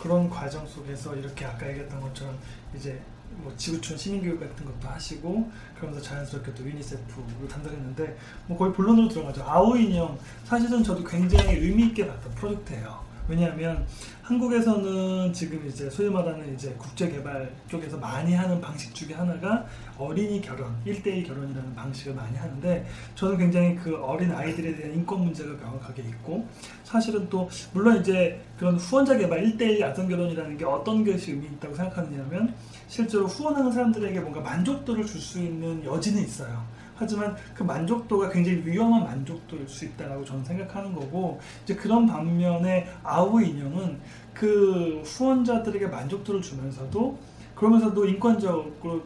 그런 0.00 0.30
과정 0.30 0.66
속에서 0.66 1.14
이렇게 1.14 1.44
아까 1.44 1.68
얘기했던 1.68 2.00
것처럼 2.00 2.38
이제 2.74 2.98
뭐 3.42 3.54
지구촌 3.56 3.96
시민교육 3.98 4.40
같은 4.40 4.64
것도 4.64 4.88
하시고 4.88 5.50
그러면서 5.76 6.02
자연스럽게 6.02 6.54
또 6.54 6.64
유니세프를 6.64 7.48
담당했는데 7.48 8.18
뭐 8.46 8.56
거의 8.56 8.72
본론으로 8.72 9.08
들어가죠. 9.08 9.42
아오 9.46 9.76
인형 9.76 10.18
사실은 10.44 10.82
저도 10.82 11.04
굉장히 11.04 11.54
의미 11.56 11.86
있게 11.88 12.06
봤던 12.06 12.32
프로젝트예요. 12.32 13.04
왜냐하면 13.28 13.86
한국에서는 14.22 15.32
지금 15.32 15.66
이제 15.66 15.90
소위 15.90 16.08
말하는 16.08 16.54
이제 16.54 16.72
국제개발 16.78 17.50
쪽에서 17.68 17.96
많이 17.96 18.32
하는 18.34 18.60
방식 18.60 18.94
중에 18.94 19.14
하나가 19.14 19.66
어린이 19.98 20.40
결혼, 20.40 20.72
1대1 20.86 21.26
결혼이라는 21.26 21.74
방식을 21.74 22.14
많이 22.14 22.36
하는데 22.36 22.86
저는 23.16 23.38
굉장히 23.38 23.74
그 23.76 23.96
어린 24.02 24.30
아이들에 24.30 24.76
대한 24.76 24.94
인권 24.94 25.24
문제가 25.24 25.52
명확하게 25.54 26.02
있고 26.02 26.46
사실은 26.84 27.28
또 27.28 27.48
물론 27.72 28.00
이제 28.00 28.40
그런 28.58 28.76
후원자 28.76 29.16
개발 29.16 29.42
1대1 29.42 29.80
야성 29.80 30.08
결혼이라는 30.08 30.56
게 30.56 30.64
어떤 30.64 31.04
것이 31.04 31.32
의미 31.32 31.46
있다고 31.46 31.74
생각하느냐면 31.74 32.54
실제로 32.88 33.26
후원하는 33.26 33.72
사람들에게 33.72 34.20
뭔가 34.20 34.40
만족도를 34.40 35.06
줄 35.06 35.20
수 35.20 35.38
있는 35.38 35.84
여지는 35.84 36.22
있어요. 36.22 36.64
하지만 37.00 37.34
그 37.54 37.62
만족도가 37.62 38.28
굉장히 38.28 38.62
위험한 38.64 39.04
만족도일 39.04 39.66
수 39.66 39.86
있다라고 39.86 40.22
저는 40.22 40.44
생각하는 40.44 40.94
거고 40.94 41.40
이제 41.64 41.74
그런 41.74 42.06
반면에 42.06 42.86
아우 43.02 43.42
인형은 43.42 43.98
그 44.34 45.02
후원자들에게 45.04 45.86
만족도를 45.86 46.42
주면서도 46.42 47.18
그러면서도 47.54 48.04
인권적으로 48.06 49.02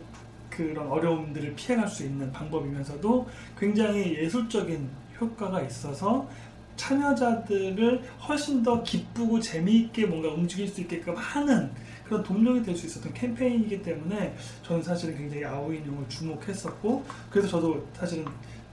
그런 0.51 0.89
어려움들을 0.89 1.55
피해갈 1.55 1.89
수 1.89 2.05
있는 2.05 2.31
방법이면서도 2.33 3.27
굉장히 3.59 4.17
예술적인 4.17 4.89
효과가 5.21 5.63
있어서 5.63 6.29
참여자들을 6.77 8.03
훨씬 8.29 8.63
더 8.63 8.83
기쁘고 8.83 9.39
재미있게 9.39 10.07
뭔가 10.07 10.29
움직일 10.29 10.67
수 10.67 10.81
있게끔 10.81 11.15
하는 11.17 11.71
그런 12.05 12.23
동력이 12.23 12.62
될 12.62 12.77
수 12.77 12.87
있었던 12.87 13.12
캠페인이기 13.14 13.83
때문에 13.83 14.35
저는 14.62 14.83
사실은 14.83 15.17
굉장히 15.17 15.45
아오 15.45 15.73
인형을 15.73 16.09
주목했었고 16.09 17.05
그래서 17.31 17.49
저도 17.49 17.87
사실은 17.95 18.25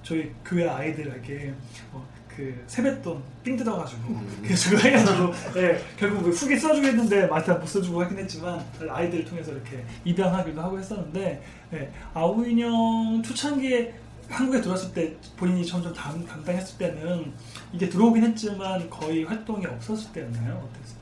저희 0.04 0.32
교회 0.44 0.68
아이들에게 0.68 1.54
어, 1.94 2.06
그 2.28 2.64
세뱃돈 2.68 3.22
삥 3.44 3.58
뜯어가지고 3.58 4.20
그래서 4.44 4.70
그거 4.72 4.82
해가지고 4.88 5.34
예, 5.58 5.82
결국 5.98 6.24
그 6.24 6.30
후기 6.32 6.58
써주고 6.58 6.88
했는데 6.88 7.28
마트 7.28 7.52
못 7.52 7.68
써주고 7.68 8.02
하긴 8.04 8.18
했지만 8.20 8.64
아이들을 8.90 9.26
통해서 9.26 9.52
이렇게 9.52 9.84
입양하기도 10.06 10.60
하고 10.62 10.80
했었는데 10.80 11.44
예, 11.74 11.92
아오 12.14 12.44
인형 12.46 13.22
초창기에 13.24 13.94
한국에 14.30 14.62
들어왔을 14.62 14.94
때 14.94 15.14
본인이 15.36 15.66
점점 15.66 15.94
담, 15.94 16.26
담당했을 16.26 16.78
때는 16.78 17.34
이게 17.74 17.90
들어오긴 17.90 18.24
했지만 18.24 18.90
거의 18.90 19.26
활동이 19.26 19.66
없었을 19.66 20.12
때였나요? 20.14 20.68
처음에는? 20.74 21.01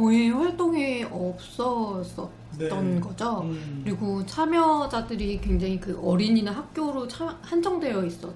거의 0.00 0.30
활동이 0.30 1.04
없었었던 1.04 3.00
거죠. 3.02 3.42
음. 3.42 3.82
그리고 3.84 4.24
참여자들이 4.24 5.38
굉장히 5.42 5.78
그 5.78 6.00
어린이나 6.02 6.52
학교로 6.52 7.06
차- 7.06 7.36
한정되어 7.42 8.02
있었던 8.06 8.32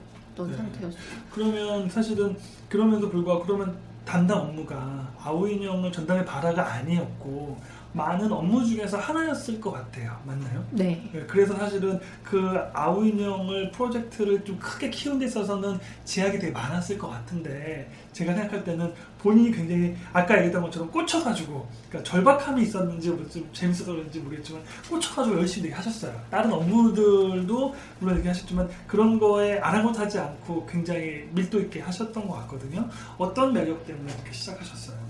네. 0.51 0.55
상태였어요. 0.59 1.01
그러면 1.33 1.89
사실은 1.89 2.37
그럼에도 2.69 3.09
불구하고 3.09 3.45
그러면 3.45 3.75
담당 4.05 4.41
업무가 4.43 5.11
아오 5.19 5.47
인형을 5.49 5.91
전담의 5.91 6.27
바라가 6.27 6.71
아니었고 6.75 7.57
많은 7.95 8.31
업무 8.31 8.65
중에서 8.65 8.99
하나였을 8.99 9.61
것 9.61 9.71
같아요. 9.71 10.21
맞나요? 10.27 10.65
네. 10.71 11.01
네, 11.13 11.25
그래서 11.27 11.55
사실은 11.55 11.99
그 12.23 12.59
아우 12.73 13.05
인형을 13.05 13.71
프로젝트를 13.71 14.45
좀 14.45 14.59
크게 14.59 14.91
키운 14.91 15.19
데 15.19 15.27
있어서는 15.27 15.79
제약이 16.05 16.39
되게 16.39 16.53
많았을 16.53 16.99
것 16.99 17.09
같은데 17.09 17.89
제가 18.13 18.35
생각할 18.35 18.65
때는 18.65 18.93
본인이 19.19 19.53
굉장히 19.53 19.97
아까 20.13 20.35
얘기했던 20.35 20.63
것처럼 20.63 20.91
꽂혀가지고 20.91 21.67
그러니까 21.89 22.11
절박함이 22.11 22.63
있었는지 22.63 23.11
뭐좀 23.11 23.49
재밌어서 23.53 23.93
그런지 23.93 24.19
모르겠지만 24.19 24.63
꽂혀가지고 24.91 25.39
열심히 25.39 25.71
하셨어요. 25.71 26.21
다른 26.31 26.53
업무들도 26.53 27.75
물론 28.01 28.15
이렇게 28.17 28.29
하셨지만 28.29 28.69
그런 28.87 29.19
거에 29.19 29.59
아랑곳하지 29.61 30.19
않고 30.19 30.67
굉장히 30.67 31.29
밀도 31.33 31.61
있게 31.61 31.81
하셨던 31.81 32.27
것 32.27 32.35
같거든요. 32.41 32.89
어떤 33.19 33.53
매력 33.53 33.87
때문에 33.87 34.13
이렇게 34.13 34.33
시작하셨어요? 34.33 35.04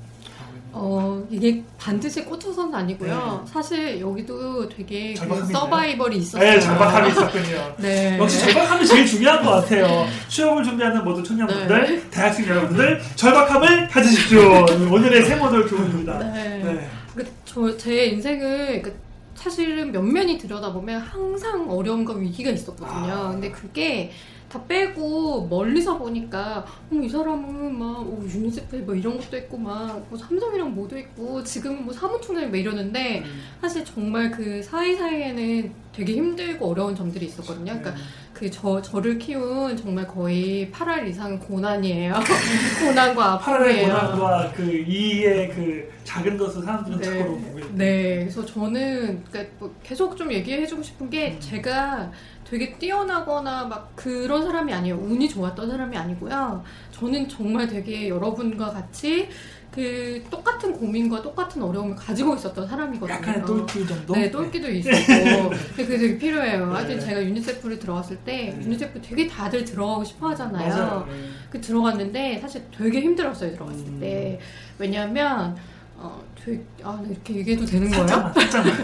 인형? 0.74 0.84
어, 0.84 1.26
이게 1.30 1.62
반드시 1.78 2.24
꽂혀서는 2.24 2.74
아니고요. 2.74 3.44
네. 3.44 3.52
사실 3.52 4.00
여기도 4.00 4.68
되게 4.68 5.14
그 5.14 5.46
서바이벌이 5.46 6.16
있었어요. 6.18 6.50
네, 6.50 6.60
절박함이 6.60 7.10
있었군요. 7.10 7.74
네. 7.78 8.18
역시 8.18 8.40
절박함이 8.40 8.86
제일 8.86 9.06
중요한 9.06 9.44
것 9.44 9.50
같아요. 9.52 10.06
취업을 10.28 10.64
준비하는 10.64 11.04
모든 11.04 11.22
청년분들, 11.22 12.10
대학생 12.10 12.46
여러분들, 12.46 13.00
절박함을 13.14 13.88
가지십시오. 13.88 14.66
오늘의 14.90 15.24
세모돌 15.24 15.68
교훈입니다. 15.68 16.18
네. 16.18 16.62
네. 16.64 16.90
그, 17.14 17.26
저, 17.44 17.76
제 17.76 18.06
인생을 18.06 18.82
그, 18.82 19.04
사실은 19.34 19.92
면면히 19.92 20.38
들여다보면 20.38 21.00
항상 21.00 21.68
어려움과 21.70 22.14
위기가 22.14 22.50
있었거든요. 22.50 23.12
아. 23.12 23.30
근데 23.30 23.50
그게 23.50 24.10
다 24.54 24.62
빼고 24.68 25.48
멀리서 25.48 25.98
보니까 25.98 26.58
어, 26.58 26.94
이 26.94 27.08
사람은 27.08 27.76
막 27.76 27.98
어, 27.98 28.20
유니세프에 28.22 28.82
뭐 28.82 28.94
이런 28.94 29.18
것도 29.18 29.36
있고 29.36 29.58
막 29.58 30.04
뭐 30.08 30.18
삼성이랑 30.18 30.74
뭐도 30.74 30.96
있고 30.98 31.42
지금은 31.42 31.84
뭐 31.84 31.92
사무총장이 31.92 32.46
막 32.46 32.56
이러는데 32.56 33.22
음. 33.24 33.42
사실 33.60 33.84
정말 33.84 34.30
그 34.30 34.62
사이사이에는 34.62 35.72
되게 35.92 36.14
힘들고 36.14 36.66
어려운 36.66 36.94
점들이 36.94 37.26
있었거든요. 37.26 37.72
네. 37.72 37.80
그러니까 37.80 38.02
그 38.44 38.50
저, 38.50 38.82
저를 38.82 39.18
키운 39.18 39.74
정말 39.74 40.06
거의 40.06 40.70
8알 40.70 41.08
이상 41.08 41.38
고난이에요. 41.38 42.12
고난과 42.84 43.32
아픔이에요. 43.32 43.86
고난과 43.86 44.52
그 44.54 44.70
이의 44.86 45.48
그 45.48 45.90
작은 46.04 46.36
것을 46.36 46.62
사람들은 46.62 46.98
네. 46.98 47.04
자꾸 47.04 47.38
보고 47.40 47.58
있고. 47.58 47.68
네, 47.72 48.18
그래서 48.18 48.44
저는 48.44 49.24
그러니까 49.24 49.54
뭐 49.58 49.74
계속 49.82 50.14
좀 50.14 50.30
얘기해주고 50.30 50.82
싶은 50.82 51.08
게 51.08 51.32
음. 51.32 51.40
제가 51.40 52.12
되게 52.44 52.76
뛰어나거나 52.76 53.64
막 53.64 53.96
그런 53.96 54.42
사람이 54.42 54.74
아니에요. 54.74 54.96
운이 54.96 55.26
좋았던 55.30 55.70
사람이 55.70 55.96
아니고요. 55.96 56.62
저는 56.90 57.26
정말 57.26 57.66
되게 57.66 58.10
여러분과 58.10 58.70
같이 58.70 59.30
그 59.74 60.22
똑같은 60.30 60.72
고민과 60.72 61.20
똑같은 61.20 61.60
어려움을 61.60 61.96
가지고 61.96 62.36
있었던 62.36 62.68
사람이거든요. 62.68 63.16
약간의 63.16 63.44
똘끼 63.44 63.84
정도? 63.84 64.14
네, 64.14 64.30
똘끼도 64.30 64.70
있었고. 64.70 65.50
근데 65.74 65.84
그게 65.84 65.98
되게 65.98 66.16
필요해요. 66.18 66.72
하여튼 66.72 67.00
네. 67.00 67.00
제가 67.00 67.24
유니세프를 67.24 67.80
들어갔을 67.80 68.18
때, 68.18 68.54
네. 68.56 68.64
유니세프 68.64 69.02
되게 69.02 69.26
다들 69.26 69.64
들어가고 69.64 70.04
싶어 70.04 70.28
하잖아요. 70.28 70.68
맞아요. 70.68 71.08
네. 71.10 71.28
그 71.50 71.60
들어갔는데, 71.60 72.38
사실 72.40 72.62
되게 72.76 73.00
힘들었어요, 73.00 73.52
들어갔을 73.52 73.84
음. 73.84 73.98
때. 73.98 74.38
왜냐면, 74.78 75.56
어, 75.96 76.22
되게, 76.36 76.62
아, 76.84 77.02
이렇게 77.10 77.34
얘기해도 77.34 77.66
되는 77.66 77.90
거예요? 77.90 78.06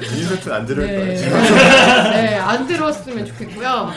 유니세트는 0.02 0.56
안 0.56 0.66
들을 0.66 0.84
거예요. 0.84 1.04
네. 1.04 1.14
지금. 1.16 1.40
네, 1.40 2.34
안 2.34 2.66
들었으면 2.66 3.26
좋겠고요. 3.26 3.90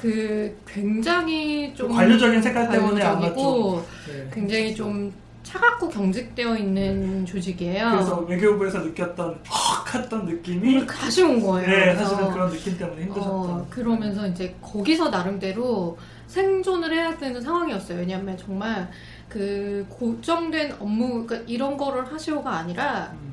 그, 0.00 0.56
굉장히 0.66 1.74
좀. 1.74 1.92
관료적인 1.92 2.40
색깔 2.40 2.70
때문에 2.70 3.02
아마 3.02 3.28
네. 3.28 4.30
굉장히 4.32 4.74
좀 4.74 5.12
차갑고 5.42 5.88
경직되어 5.88 6.56
있는 6.56 7.24
조직이에요. 7.26 7.90
그래서 7.90 8.18
외교부에서 8.20 8.78
느꼈던 8.80 9.40
헉 9.48 9.94
했던 9.94 10.26
느낌이 10.26 10.86
다시 10.86 11.22
온 11.22 11.40
거예요. 11.40 11.68
네, 11.68 11.94
사실은 11.96 12.30
그런 12.30 12.50
느낌 12.50 12.76
때문에 12.78 13.02
힘드셨던. 13.02 13.30
어, 13.32 13.66
그러면서 13.70 14.26
이제 14.26 14.54
거기서 14.62 15.08
나름대로 15.08 15.98
생존을 16.26 16.92
해야 16.92 17.16
되는 17.16 17.40
상황이었어요. 17.40 17.98
왜냐하면 17.98 18.36
정말 18.36 18.90
그 19.28 19.86
고정된 19.88 20.76
업무, 20.78 21.26
그러니까 21.26 21.50
이런 21.50 21.76
거를 21.76 22.12
하시오가 22.12 22.50
아니라 22.58 23.10
음. 23.14 23.32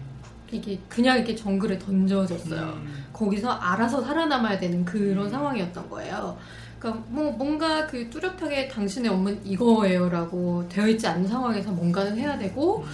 이게 0.52 0.80
그냥 0.88 1.18
이렇게 1.18 1.36
정글에 1.36 1.78
던져졌어요. 1.78 2.62
음. 2.62 3.06
거기서 3.14 3.52
알아서 3.52 4.02
살아남아야 4.02 4.58
되는 4.58 4.86
그런 4.86 5.26
음. 5.26 5.30
상황이었던 5.30 5.90
거예요. 5.90 6.38
그러니까 6.88 7.04
뭐 7.10 7.32
뭔가 7.32 7.86
그 7.88 8.10
뚜렷하게 8.10 8.68
당신의 8.68 9.12
업무는 9.12 9.40
이거예요라고 9.46 10.68
되어 10.70 10.88
있지 10.88 11.06
않은 11.08 11.28
상황에서 11.28 11.72
뭔가는 11.72 12.18
해야 12.18 12.38
되고 12.38 12.86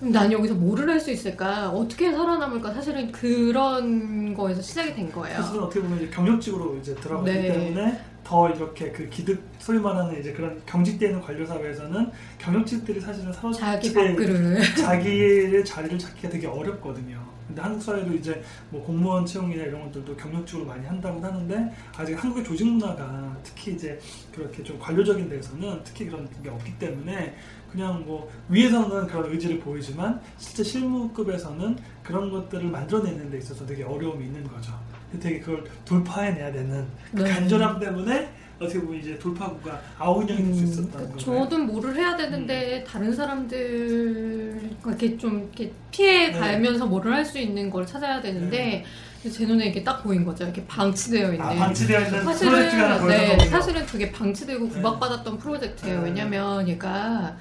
난 0.00 0.30
여기서 0.32 0.54
뭐를 0.54 0.88
할 0.88 1.00
수 1.00 1.10
있을까? 1.10 1.68
어떻게 1.70 2.10
살아남을까? 2.10 2.72
사실은 2.72 3.10
그런 3.12 4.34
거에서 4.34 4.62
시작이 4.62 4.94
된 4.94 5.10
거예요. 5.12 5.36
사실은 5.42 5.62
어떻게 5.64 5.80
보면 5.82 5.98
이제 5.98 6.08
경력직으로 6.10 6.76
이제 6.80 6.94
들어가기 6.94 7.30
네. 7.30 7.52
때문에 7.52 8.00
더 8.24 8.48
이렇게 8.48 8.92
그 8.92 9.08
기득 9.10 9.42
소위 9.58 9.78
말하는 9.78 10.18
이제 10.20 10.32
그런 10.32 10.60
경직되는 10.64 11.20
관료 11.20 11.44
사회에서는 11.44 12.10
경력직들이 12.38 13.00
사실은 13.00 13.32
서로 13.32 13.52
자기 13.52 13.92
자기- 13.92 14.08
밥그릇. 14.14 14.76
자기의 14.76 15.64
자리를 15.64 15.98
찾기가 15.98 16.28
되게 16.30 16.46
어렵거든요. 16.46 17.18
근데 17.50 17.62
한국 17.62 17.82
사회도 17.82 18.14
이제 18.14 18.42
뭐 18.70 18.82
공무원 18.82 19.26
채용이나 19.26 19.64
이런 19.64 19.82
것들도 19.86 20.16
경력직으로 20.16 20.64
많이 20.64 20.86
한다고 20.86 21.20
하는데 21.20 21.72
아직 21.96 22.14
한국의 22.14 22.44
조직 22.44 22.64
문화가 22.66 23.36
특히 23.42 23.72
이제 23.72 23.98
그렇게 24.32 24.62
좀 24.62 24.78
관료적인 24.78 25.28
데서는 25.28 25.80
특히 25.82 26.06
그런 26.06 26.28
게 26.42 26.48
없기 26.48 26.78
때문에 26.78 27.34
그냥 27.72 28.04
뭐 28.06 28.30
위에서는 28.48 29.06
그런 29.08 29.32
의지를 29.32 29.58
보이지만 29.58 30.20
실제 30.38 30.62
실무급에서는 30.62 31.76
그런 32.04 32.30
것들을 32.30 32.68
만들어내는 32.68 33.30
데 33.30 33.38
있어서 33.38 33.66
되게 33.66 33.82
어려움이 33.82 34.26
있는 34.26 34.44
거죠. 34.44 34.72
되게 35.20 35.40
그걸 35.40 35.64
돌파해내야 35.84 36.52
되는 36.52 36.86
그 37.10 37.22
네. 37.22 37.30
간절함 37.32 37.80
때문에 37.80 38.32
어떻게 38.60 38.78
보면 38.78 39.00
이제 39.00 39.18
돌파구가 39.18 39.80
될수 40.26 40.64
있었다는 40.64 41.06
음, 41.06 41.12
거죠. 41.12 41.24
저도 41.24 41.58
뭐를 41.58 41.96
해야 41.96 42.14
되는데 42.16 42.84
다른 42.86 43.14
사람들 43.14 44.60
이렇게 44.86 45.16
좀 45.16 45.50
이렇게 45.54 45.72
피해 45.90 46.30
네. 46.30 46.38
가면서 46.38 46.86
뭐를 46.86 47.12
할 47.14 47.24
수 47.24 47.38
있는 47.38 47.70
걸 47.70 47.86
찾아야 47.86 48.20
되는데 48.20 48.84
제 49.30 49.46
눈에 49.46 49.66
이게 49.66 49.84
딱 49.84 50.02
보인 50.02 50.24
거죠. 50.24 50.44
이렇게 50.44 50.64
방치되어 50.66 51.32
있는. 51.32 51.40
아, 51.42 51.54
방치되어 51.54 52.00
있는 52.00 52.20
프로젝트가 52.24 52.98
사실은 52.98 53.08
네, 53.08 53.46
사실은 53.46 53.86
되게 53.86 54.12
방치되고 54.12 54.64
네. 54.66 54.70
구박받았던 54.74 55.38
프로젝트예요. 55.38 55.98
네. 56.00 56.04
왜냐면 56.04 56.66
얘가 56.68 57.36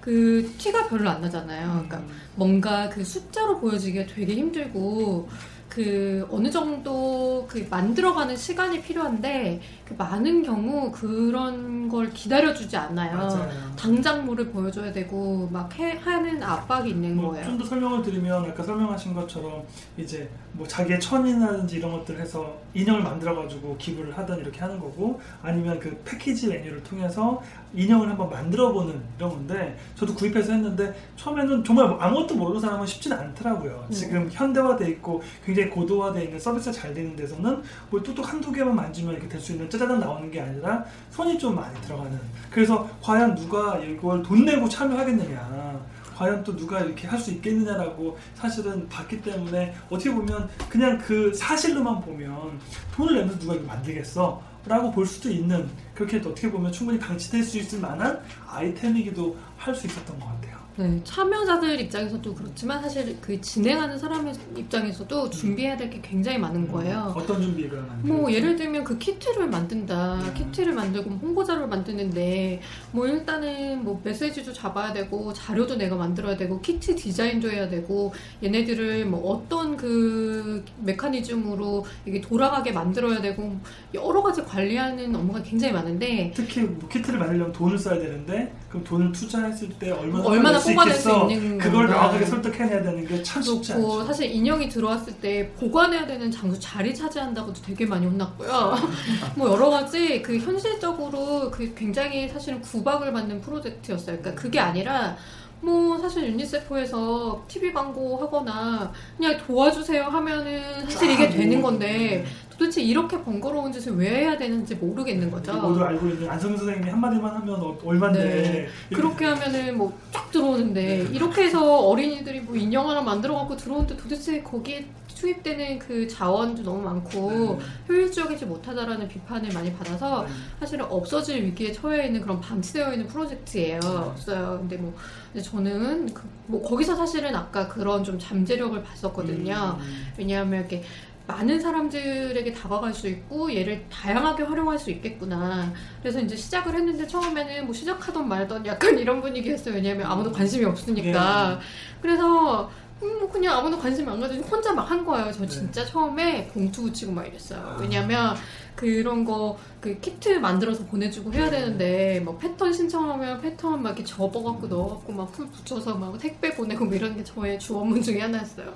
그 0.00 0.52
티가 0.58 0.88
별로 0.88 1.08
안 1.10 1.20
나잖아요. 1.20 1.84
그러니까 1.88 2.02
뭔가 2.34 2.88
그 2.88 3.02
숫자로 3.04 3.60
보여지기가 3.60 4.06
되게 4.14 4.34
힘들고 4.34 5.28
그 5.70 6.26
어느 6.30 6.50
정도 6.50 7.46
그 7.48 7.64
만들어가는 7.70 8.36
시간이 8.36 8.82
필요한데 8.82 9.60
그 9.84 9.94
많은 9.96 10.42
경우 10.42 10.90
그런 10.90 11.88
걸 11.88 12.10
기다려주지 12.10 12.76
않아요. 12.76 13.16
맞아요. 13.16 13.50
당장 13.76 14.26
뭐를 14.26 14.48
보여줘야 14.50 14.92
되고 14.92 15.48
막 15.50 15.72
해, 15.78 15.96
하는 16.02 16.42
압박이 16.42 16.90
있는 16.90 17.16
뭐 17.16 17.30
거예요. 17.30 17.46
좀 17.46 17.58
더 17.60 17.64
설명을 17.64 18.02
드리면 18.02 18.46
아까 18.50 18.62
설명하신 18.62 19.14
것처럼 19.14 19.62
이제 19.96 20.28
뭐 20.52 20.66
자기의 20.66 20.98
천이라든지 20.98 21.76
이런 21.76 21.92
것들을 21.92 22.20
해서 22.20 22.58
인형을 22.74 23.02
만들어가지고 23.02 23.76
기부를 23.78 24.16
하든 24.18 24.38
이렇게 24.38 24.60
하는 24.60 24.78
거고 24.80 25.20
아니면 25.42 25.78
그 25.78 26.00
패키지 26.04 26.48
메뉴를 26.48 26.82
통해서 26.82 27.40
인형을 27.74 28.08
한번 28.08 28.28
만들어보는 28.30 29.00
이런 29.16 29.30
건데 29.30 29.78
저도 29.94 30.14
구입해서 30.14 30.52
했는데 30.52 30.94
처음에는 31.16 31.62
정말 31.64 31.86
아무것도 31.98 32.34
모르는 32.34 32.60
사람은 32.60 32.86
쉽지는 32.86 33.16
않더라고요. 33.18 33.84
음. 33.88 33.92
지금 33.92 34.28
현대화돼 34.30 34.88
있고 34.90 35.22
굉장히 35.44 35.70
고도화돼 35.70 36.24
있는 36.24 36.38
서비스가 36.38 36.72
잘 36.72 36.92
되는 36.94 37.14
데서는 37.14 37.62
뭐 37.90 38.02
뚝뚝 38.02 38.30
한두 38.32 38.50
개만 38.52 38.74
만지면 38.74 39.14
이렇게 39.14 39.28
될 39.28 39.40
수 39.40 39.52
있는 39.52 39.70
짜자잔 39.70 40.00
나오는 40.00 40.30
게 40.30 40.40
아니라 40.40 40.84
손이 41.10 41.38
좀 41.38 41.54
많이 41.54 41.80
들어가는 41.82 42.18
그래서 42.50 42.88
과연 43.00 43.34
누가 43.34 43.78
이걸 43.78 44.22
돈 44.22 44.44
내고 44.44 44.68
참여하겠느냐 44.68 45.80
과연 46.16 46.44
또 46.44 46.54
누가 46.54 46.80
이렇게 46.80 47.06
할 47.08 47.18
수 47.18 47.30
있겠느냐라고 47.30 48.18
사실은 48.34 48.86
봤기 48.90 49.22
때문에 49.22 49.74
어떻게 49.88 50.12
보면 50.12 50.48
그냥 50.68 50.98
그 50.98 51.32
사실로만 51.32 52.00
보면 52.02 52.58
돈을 52.94 53.14
내면서 53.14 53.38
누가 53.38 53.54
이거 53.54 53.64
만들겠어? 53.66 54.42
라고 54.66 54.90
볼 54.90 55.06
수도 55.06 55.30
있는 55.30 55.68
그렇게 55.94 56.18
어떻게 56.18 56.50
보면 56.50 56.70
충분히 56.72 56.98
방치될 56.98 57.42
수 57.42 57.58
있을 57.58 57.80
만한 57.80 58.20
아이템이기도 58.46 59.36
할 59.56 59.74
수 59.74 59.86
있었던 59.86 60.18
것 60.18 60.26
같아요. 60.26 60.49
네, 60.80 60.98
참여자들 61.04 61.78
입장에서도 61.78 62.34
그렇지만 62.34 62.80
사실 62.80 63.14
그 63.20 63.38
진행하는 63.40 63.98
사람의 63.98 64.32
입장에서도 64.56 65.28
준비해야 65.28 65.76
될 65.76 65.90
게 65.90 66.00
굉장히 66.00 66.38
많은 66.38 66.70
거예요. 66.70 67.12
어떤 67.16 67.42
준비가 67.42 67.76
많이 67.82 68.02
뭐? 68.04 68.32
예를 68.32 68.54
들면 68.54 68.84
그 68.84 68.96
키트를 68.96 69.48
만든다. 69.48 70.20
음. 70.20 70.34
키트를 70.34 70.72
만들고 70.72 71.10
홍보자료를 71.10 71.66
만드는데 71.68 72.60
뭐 72.92 73.08
일단은 73.08 73.82
뭐 73.84 74.00
메시지도 74.04 74.52
잡아야 74.52 74.92
되고 74.92 75.32
자료도 75.32 75.76
내가 75.76 75.96
만들어야 75.96 76.36
되고 76.36 76.60
키트 76.60 76.94
디자인도 76.94 77.50
해야 77.50 77.68
되고 77.68 78.14
얘네들을 78.42 79.04
뭐 79.06 79.32
어떤 79.32 79.76
그 79.76 80.64
메커니즘으로 80.84 81.84
이게 82.06 82.20
돌아가게 82.20 82.70
만들어야 82.72 83.20
되고 83.20 83.56
여러 83.92 84.22
가지 84.22 84.42
관리하는 84.44 85.14
업무가 85.14 85.42
굉장히 85.42 85.74
많은데 85.74 86.32
특히 86.36 86.62
뭐 86.62 86.88
키트를 86.88 87.18
만들려면 87.18 87.52
돈을 87.52 87.76
써야 87.78 87.98
되는데 87.98 88.54
그럼 88.68 88.84
돈을 88.84 89.10
투자했을 89.10 89.68
때 89.70 89.90
얼마나 89.90 90.24
얼마나 90.24 90.58
수 90.78 91.08
있겠어? 91.08 91.30
있는 91.30 91.58
그걸. 91.58 91.88
명확하게 91.88 92.24
설득해내야 92.26 92.82
되는 92.82 93.06
게 93.06 93.22
참 93.22 93.42
쉽지 93.42 93.72
않죠. 93.74 94.04
사실 94.04 94.30
인형이 94.30 94.68
들어왔을 94.68 95.12
때 95.14 95.50
보관해야 95.58 96.06
되는 96.06 96.30
장소 96.30 96.58
자리 96.58 96.94
차지한다고도 96.94 97.60
되게 97.62 97.86
많이 97.86 98.06
혼났고요. 98.06 98.74
뭐 99.36 99.50
여러 99.50 99.70
가지 99.70 100.22
그 100.22 100.38
현실적으로 100.38 101.50
그 101.50 101.74
굉장히 101.74 102.28
사실은 102.28 102.60
구박을 102.60 103.12
받는 103.12 103.40
프로젝트였어요. 103.40 104.18
그러니까 104.18 104.40
그게 104.40 104.58
아니라 104.60 105.16
뭐 105.62 105.98
사실 105.98 106.26
유니세프에서 106.28 107.44
TV 107.46 107.72
광고 107.72 108.16
하거나 108.16 108.90
그냥 109.18 109.36
도와주세요 109.46 110.04
하면은 110.04 110.88
사실 110.88 111.10
이게 111.10 111.26
아, 111.26 111.28
되는 111.30 111.60
뭐. 111.60 111.70
건데 111.70 112.24
도대체 112.60 112.82
이렇게 112.82 113.18
번거로운 113.24 113.72
짓을 113.72 113.96
왜 113.96 114.10
해야 114.20 114.36
되는지 114.36 114.74
모르겠는 114.74 115.30
거죠. 115.30 115.54
모두 115.54 115.82
알고 115.82 116.06
있는 116.08 116.28
안성민 116.28 116.58
선생님이 116.58 116.90
한마디만 116.90 117.34
하면 117.36 117.54
어- 117.58 117.78
얼만데 117.82 118.18
네. 118.22 118.68
그렇게 118.94 119.24
하면은 119.24 119.78
뭐 119.78 119.90
쫙 120.12 120.30
들어오는데 120.30 121.06
이렇게 121.12 121.44
해서 121.44 121.78
어린이들이 121.88 122.40
뭐 122.40 122.54
인형 122.56 122.88
하나 122.90 123.00
만들어 123.00 123.34
갖고 123.36 123.56
들어오는데 123.56 123.96
도대체 123.96 124.42
거기에 124.42 124.84
투입되는 125.14 125.78
그 125.78 126.06
자원도 126.06 126.62
너무 126.62 126.82
많고 126.82 127.58
효율적이지 127.88 128.44
못하다라는 128.46 129.08
비판을 129.08 129.52
많이 129.54 129.72
받아서 129.72 130.26
사실은 130.58 130.84
없어질 130.86 131.44
위기에 131.44 131.72
처해 131.72 132.06
있는 132.06 132.20
그런 132.20 132.40
방치되어 132.40 132.92
있는 132.92 133.06
프로젝트예요. 133.06 133.78
없어요. 133.82 134.58
근데 134.60 134.76
뭐 134.76 134.94
근데 135.32 135.42
저는 135.48 136.12
그- 136.12 136.22
뭐 136.46 136.62
거기서 136.62 136.94
사실은 136.96 137.34
아까 137.34 137.68
그런 137.68 138.02
좀 138.04 138.18
잠재력을 138.18 138.82
봤었거든요. 138.82 139.78
음. 139.80 140.06
왜냐하면 140.18 140.60
이렇게 140.60 140.82
많은 141.26 141.60
사람들에게 141.60 142.52
다가갈 142.52 142.92
수 142.92 143.06
있고 143.08 143.54
얘를 143.54 143.84
다양하게 143.88 144.42
활용할 144.44 144.78
수 144.78 144.90
있겠구나. 144.90 145.72
그래서 146.02 146.20
이제 146.20 146.34
시작을 146.34 146.74
했는데 146.74 147.06
처음에는 147.06 147.66
뭐 147.66 147.74
시작하던 147.74 148.28
말던 148.28 148.66
약간 148.66 148.98
이런 148.98 149.20
분위기였어요. 149.20 149.74
왜냐하면 149.74 150.06
아무도 150.06 150.32
관심이 150.32 150.64
없으니까. 150.64 151.60
그래서 152.02 152.70
음, 153.02 153.18
뭐 153.20 153.30
그냥 153.30 153.56
아무도 153.56 153.78
관심 153.78 154.06
안 154.08 154.20
가지고 154.20 154.44
혼자 154.44 154.74
막 154.74 154.90
한 154.90 155.04
거예요. 155.06 155.32
저 155.32 155.46
진짜 155.46 155.84
처음에 155.86 156.48
봉투 156.48 156.82
붙이고 156.82 157.12
막 157.12 157.26
이랬어요. 157.26 157.76
왜냐면 157.80 158.34
그런 158.74 159.24
거 159.24 159.56
그 159.80 159.98
키트 159.98 160.28
만들어서 160.40 160.84
보내주고 160.84 161.32
해야 161.32 161.48
되는데 161.48 162.20
뭐 162.22 162.36
패턴 162.36 162.70
신청하면 162.70 163.40
패턴 163.40 163.82
막 163.82 163.90
이렇게 163.90 164.04
접어갖고 164.04 164.66
넣어갖고 164.66 165.12
막 165.14 165.32
풀 165.32 165.46
붙여서 165.48 165.94
막 165.94 166.18
택배 166.18 166.50
보내고 166.54 166.84
뭐 166.84 166.94
이런 166.94 167.16
게 167.16 167.24
저의 167.24 167.58
주 167.58 167.78
업무 167.78 168.02
중에 168.02 168.20
하나였어요. 168.20 168.74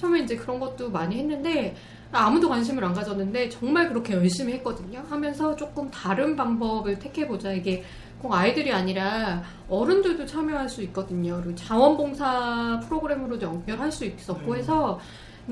처음에 0.00 0.20
이제 0.20 0.34
그런 0.36 0.58
것도 0.58 0.90
많이 0.90 1.18
했는데 1.18 1.76
아무도 2.12 2.48
관심을 2.48 2.84
안 2.84 2.92
가졌는데 2.94 3.48
정말 3.48 3.88
그렇게 3.88 4.14
열심히 4.14 4.54
했거든요. 4.54 5.04
하면서 5.08 5.54
조금 5.56 5.90
다른 5.90 6.36
방법을 6.36 6.98
택해보자. 6.98 7.52
이게 7.52 7.84
꼭 8.20 8.32
아이들이 8.32 8.72
아니라 8.72 9.42
어른들도 9.68 10.24
참여할 10.24 10.68
수 10.68 10.82
있거든요. 10.84 11.40
그리고 11.42 11.54
자원봉사 11.56 12.80
프로그램으로도 12.86 13.44
연결할 13.46 13.92
수 13.92 14.04
있었고 14.04 14.54
네. 14.54 14.60
해서 14.60 14.98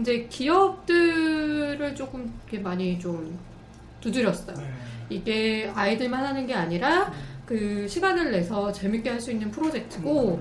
이제 0.00 0.26
기업들을 0.30 1.94
조금 1.94 2.32
이렇게 2.48 2.58
많이 2.58 2.98
좀 2.98 3.38
두드렸어요. 4.00 4.56
네. 4.56 4.72
이게 5.10 5.70
아이들만 5.74 6.24
하는 6.24 6.46
게 6.46 6.54
아니라 6.54 7.12
그 7.46 7.86
시간을 7.86 8.30
내서 8.30 8.72
재밌게 8.72 9.10
할 9.10 9.20
수 9.20 9.30
있는 9.30 9.50
프로젝트고 9.50 10.40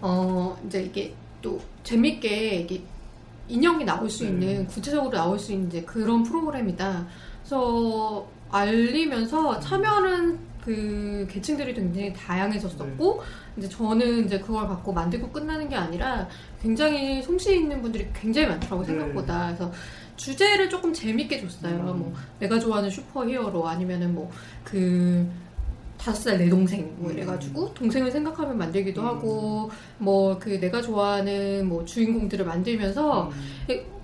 어 0.00 0.56
이제 0.66 0.82
이게 0.82 1.14
또 1.42 1.60
재밌게 1.82 2.56
이게 2.60 2.82
인형이 3.48 3.84
나올 3.84 4.08
수 4.08 4.24
네. 4.24 4.30
있는 4.30 4.66
구체적으로 4.66 5.10
나올 5.10 5.38
수 5.38 5.52
있는 5.52 5.68
이제 5.68 5.82
그런 5.82 6.22
프로그램이다. 6.22 7.06
그래서 7.40 8.26
알리면서 8.50 9.60
참여하는 9.60 10.38
그 10.64 11.26
계층들이 11.30 11.74
굉장히 11.74 12.12
다양해졌었고 12.14 13.22
이제 13.58 13.68
저는 13.68 14.24
이제 14.24 14.38
그걸 14.38 14.66
갖고 14.66 14.92
만들고 14.92 15.28
끝나는 15.30 15.68
게 15.68 15.76
아니라 15.76 16.26
굉장히 16.62 17.22
솜씨 17.22 17.56
있는 17.56 17.82
분들이 17.82 18.08
굉장히 18.14 18.48
많더라고 18.48 18.82
네. 18.82 18.88
생각보다. 18.88 19.46
그래서 19.48 19.72
주제를 20.16 20.70
조금 20.70 20.92
재밌게 20.92 21.40
줬어요. 21.40 21.74
음. 21.74 21.98
뭐 21.98 22.14
내가 22.38 22.58
좋아하는 22.58 22.88
슈퍼히어로 22.88 23.68
아니면은 23.68 24.14
뭐그 24.14 25.28
다섯 26.04 26.22
살 26.22 26.38
내 26.38 26.48
동생. 26.50 26.92
뭐 26.98 27.10
이래가지고 27.10 27.72
동생을 27.74 28.10
생각하면 28.10 28.58
만들기도 28.58 29.00
음. 29.00 29.06
하고 29.06 29.70
뭐 29.98 30.38
그 30.38 30.60
내가 30.60 30.82
좋아하는 30.82 31.66
뭐 31.66 31.84
주인공들을 31.84 32.44
만들면서 32.44 33.30